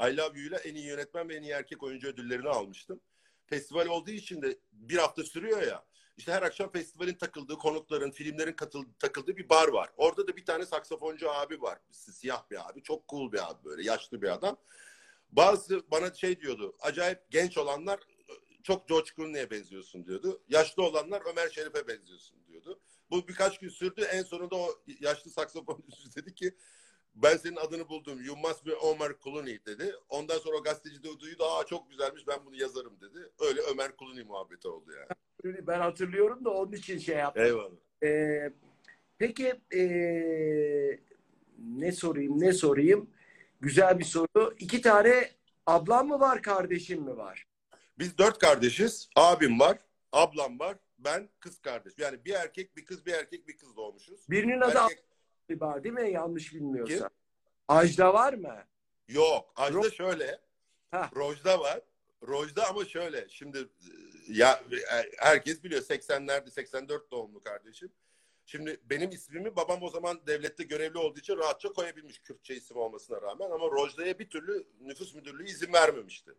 [0.00, 3.00] I Love You ile en iyi yönetmen ve en iyi erkek oyuncu ödüllerini almıştım.
[3.46, 5.84] Festival olduğu için de bir hafta sürüyor ya.
[6.16, 9.90] İşte her akşam festivalin takıldığı, konukların, filmlerin katıldığı, takıldığı bir bar var.
[9.96, 11.78] Orada da bir tane saksafoncu abi var.
[11.90, 12.82] Siyah bir abi.
[12.82, 13.82] Çok cool bir abi böyle.
[13.82, 14.56] Yaşlı bir adam.
[15.30, 16.76] Bazı bana şey diyordu.
[16.80, 18.00] Acayip genç olanlar
[18.62, 20.42] çok George Clooney'e benziyorsun diyordu.
[20.48, 22.80] Yaşlı olanlar Ömer Şerif'e benziyorsun diyordu.
[23.10, 24.00] Bu birkaç gün sürdü.
[24.12, 24.68] En sonunda o
[25.00, 26.54] yaşlı saksafoncu dedi ki
[27.14, 28.22] ben senin adını buldum.
[28.24, 29.94] You must be Ömer Clooney dedi.
[30.08, 31.44] Ondan sonra o gazeteci de duydu.
[31.44, 33.18] Aa çok güzelmiş ben bunu yazarım dedi.
[33.40, 35.66] Öyle Ömer Clooney muhabbeti oldu yani.
[35.66, 37.44] Ben hatırlıyorum da onun için şey yaptım.
[37.44, 37.76] Eyvallah.
[38.02, 38.52] Ee,
[39.18, 40.98] peki ee,
[41.58, 43.10] ne sorayım ne sorayım?
[43.60, 44.54] Güzel bir soru.
[44.58, 45.30] İki tane
[45.66, 47.47] ablam mı var kardeşim mi var?
[47.98, 49.08] Biz dört kardeşiz.
[49.16, 49.78] Abim var,
[50.12, 51.92] ablam var, ben kız kardeş.
[51.98, 54.30] Yani bir erkek, bir kız, bir erkek, bir kız doğmuşuz.
[54.30, 55.04] Birinin adı Erkek
[55.50, 56.10] Ajda değil mi?
[56.10, 56.98] Yanlış bilmiyorsam.
[56.98, 57.08] Kim?
[57.68, 58.64] Ajda var mı?
[59.08, 59.52] yok.
[59.56, 60.40] Ajda Ro- şöyle.
[60.90, 61.16] Heh.
[61.16, 61.80] Rojda var.
[62.28, 63.28] Rojda ama şöyle.
[63.28, 63.62] Şimdi e,
[64.28, 67.92] ya e, herkes biliyor 80'lerde 84 doğumlu kardeşim.
[68.46, 73.22] Şimdi benim ismimi babam o zaman devlette görevli olduğu için rahatça koyabilmiş Kürtçe isim olmasına
[73.22, 76.34] rağmen ama Rojda'ya bir türlü nüfus müdürlüğü izin vermemişti.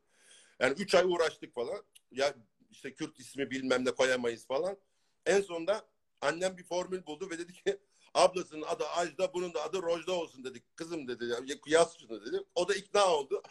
[0.60, 1.84] Yani üç ay uğraştık falan.
[2.12, 2.34] Ya
[2.72, 4.78] işte Kürt ismi bilmem ne koyamayız falan.
[5.26, 5.86] En sonunda
[6.22, 7.80] annem bir formül buldu ve dedi ki
[8.14, 10.78] ablasının adı Ajda bunun da adı Rojda olsun dedik.
[10.78, 11.38] Kızım dedi ya,
[11.68, 12.44] yaz şunu dedi.
[12.56, 13.44] O da ikna oldu.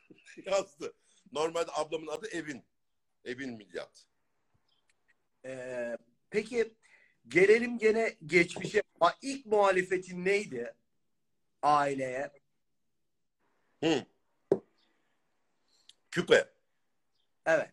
[0.46, 0.92] Yazdı.
[1.32, 2.64] Normalde ablamın adı Evin.
[3.24, 4.06] Evin Milyat.
[5.44, 5.96] Ee,
[6.30, 6.74] peki
[7.28, 8.82] gelelim gene geçmişe.
[9.22, 10.74] İlk muhalefetin neydi
[11.62, 12.30] aileye?
[13.84, 14.06] Hı.
[16.10, 16.55] Küpe.
[17.46, 17.70] Evet.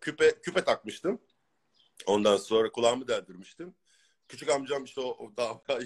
[0.00, 1.20] Küpe küpe takmıştım.
[2.06, 3.74] Ondan sonra kulağımı deldirmiştim.
[4.28, 5.78] Küçük amcam işte o, o dalga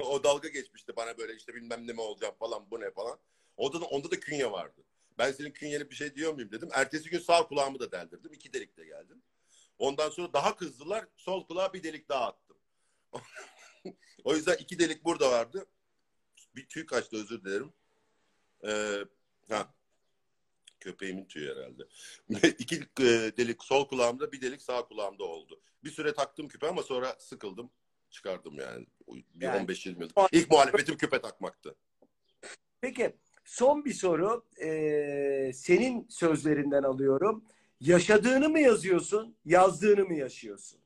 [0.00, 3.18] o dalga geçmişti bana böyle işte bilmem ne mi olacağım falan bu ne falan.
[3.56, 4.84] Onda da onda da künye vardı.
[5.18, 6.68] Ben senin künyeli bir şey diyor muyum dedim.
[6.72, 8.32] Ertesi gün sağ kulağımı da deldirdim.
[8.32, 9.22] İki delikle geldim.
[9.78, 11.06] Ondan sonra daha kızdılar.
[11.16, 12.56] Sol kulağa bir delik daha attım.
[14.24, 15.66] o yüzden iki delik burada vardı.
[16.56, 17.72] Bir tüy kaçtı özür dilerim.
[18.66, 19.04] Ee,
[19.48, 19.74] ha.
[20.84, 21.82] Köpeğimin tüyü herhalde.
[22.58, 23.06] iki e,
[23.36, 25.60] delik sol kulağımda bir delik sağ kulağımda oldu.
[25.84, 27.70] Bir süre taktım küpe ama sonra sıkıldım.
[28.10, 28.86] Çıkardım yani.
[29.34, 30.10] Bir Yani- 15-20 yıl.
[30.32, 31.74] İlk muhalefetim küpe takmaktı.
[32.80, 34.44] Peki son bir soru.
[34.62, 37.44] Ee, senin sözlerinden alıyorum.
[37.80, 40.80] Yaşadığını mı yazıyorsun, yazdığını mı yaşıyorsun?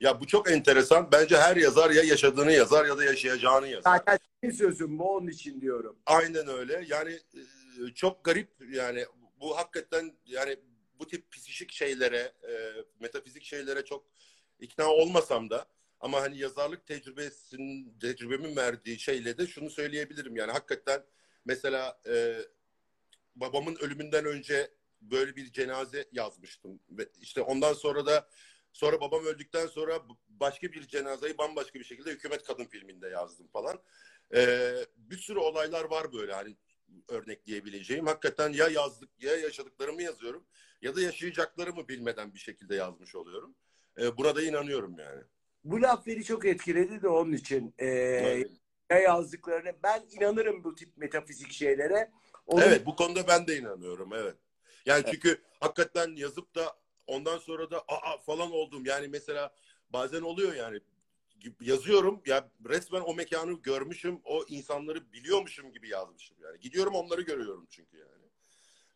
[0.00, 1.08] Ya bu çok enteresan.
[1.12, 3.96] Bence her yazar ya yaşadığını yazar ya da yaşayacağını yazar.
[3.98, 5.96] Zaten senin sözün bu onun için diyorum.
[6.06, 6.84] Aynen öyle.
[6.88, 7.40] Yani e,
[7.94, 9.06] çok garip yani
[9.40, 10.56] bu hakikaten yani
[10.98, 14.06] bu tip psikik şeylere, e, metafizik şeylere çok
[14.60, 15.66] ikna olmasam da
[16.00, 20.36] ama hani yazarlık tecrübesinin tecrübemin verdiği şeyle de şunu söyleyebilirim.
[20.36, 21.04] Yani hakikaten
[21.44, 22.38] mesela e,
[23.36, 24.70] babamın ölümünden önce
[25.00, 28.28] böyle bir cenaze yazmıştım ve işte ondan sonra da
[28.72, 33.82] sonra babam öldükten sonra başka bir cenazeyi bambaşka bir şekilde Hükümet Kadın filminde yazdım falan.
[34.34, 36.56] Ee, bir sürü olaylar var böyle hani
[37.08, 38.06] örnekleyebileceğim.
[38.06, 40.46] Hakikaten ya yazdık ya yaşadıklarımı yazıyorum
[40.82, 43.54] ya da yaşayacaklarımı bilmeden bir şekilde yazmış oluyorum.
[43.98, 45.22] Ee, buna da inanıyorum yani.
[45.64, 47.74] Bu laf beni çok etkiledi de onun için.
[47.78, 48.50] Ee, Evet.
[48.90, 49.72] ya yazdıklarını.
[49.82, 52.10] Ben inanırım bu tip metafizik şeylere.
[52.46, 54.36] Onun Evet bu konuda ben de inanıyorum evet.
[54.86, 56.76] Yani çünkü hakikaten yazıp da
[57.06, 58.86] ondan sonra da aa falan oldum.
[58.86, 59.54] Yani mesela
[59.90, 60.80] bazen oluyor yani
[61.60, 66.60] yazıyorum ya resmen o mekanı görmüşüm o insanları biliyormuşum gibi yazmışım yani.
[66.60, 68.24] Gidiyorum onları görüyorum çünkü yani.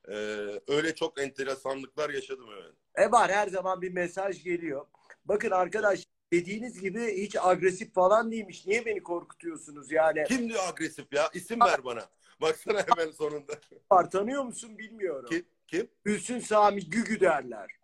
[0.09, 2.75] Ee, öyle çok enteresanlıklar yaşadım evet.
[2.95, 4.87] E var her zaman bir mesaj geliyor.
[5.25, 8.67] Bakın arkadaş dediğiniz gibi hiç agresif falan değilmiş.
[8.67, 10.25] Niye beni korkutuyorsunuz yani?
[10.29, 11.31] Kim diyor agresif ya?
[11.35, 12.09] İsim ver bana.
[12.41, 13.53] Baksana hemen sonunda.
[13.93, 15.29] Var tanıyor musun bilmiyorum.
[15.31, 15.47] Kim?
[15.67, 15.89] Kim?
[16.05, 17.78] Gülsün Sami Gügü derler.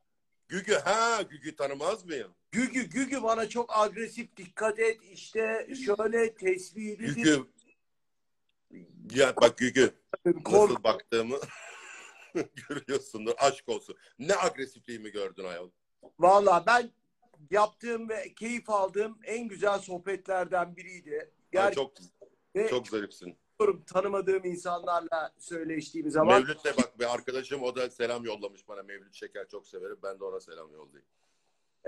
[0.48, 0.74] Gügü.
[0.74, 2.34] Ha Gügü tanımaz mıyım?
[2.52, 7.44] Gügü Gügü bana çok agresif dikkat et işte şöyle tesbihli Gügü.
[9.14, 9.94] Ya bak Gügü.
[10.26, 10.72] bir korku.
[10.74, 11.36] Nasıl baktığımı
[12.68, 13.32] görüyorsundur.
[13.38, 13.96] Aşk olsun.
[14.18, 15.70] Ne agresifliğimi gördün ayol.
[16.18, 16.90] Valla ben
[17.50, 21.18] yaptığım ve keyif aldığım en güzel sohbetlerden biriydi.
[21.20, 21.92] Ay, Gerçekten çok
[22.56, 23.36] ve çok zarifsin.
[23.86, 28.82] Tanımadığım insanlarla söyleştiğim zaman Mevlüt de bak bir arkadaşım o da selam yollamış bana.
[28.82, 29.98] Mevlüt Şeker çok severim.
[30.02, 31.08] Ben de ona selam yollayayım.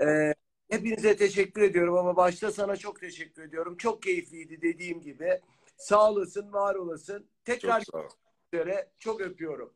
[0.01, 0.33] Ee,
[0.69, 3.77] hepinize teşekkür ediyorum ama başta sana çok teşekkür ediyorum.
[3.77, 5.41] Çok keyifliydi dediğim gibi.
[5.77, 7.27] Sağ olasın, var olasın.
[7.45, 8.17] Tekrar Çok
[8.53, 9.73] üzere çok öpüyorum.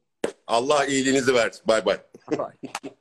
[0.48, 1.64] Allah iyiliğinizi versin.
[1.68, 1.98] Bay bay.
[2.32, 2.92] Bye.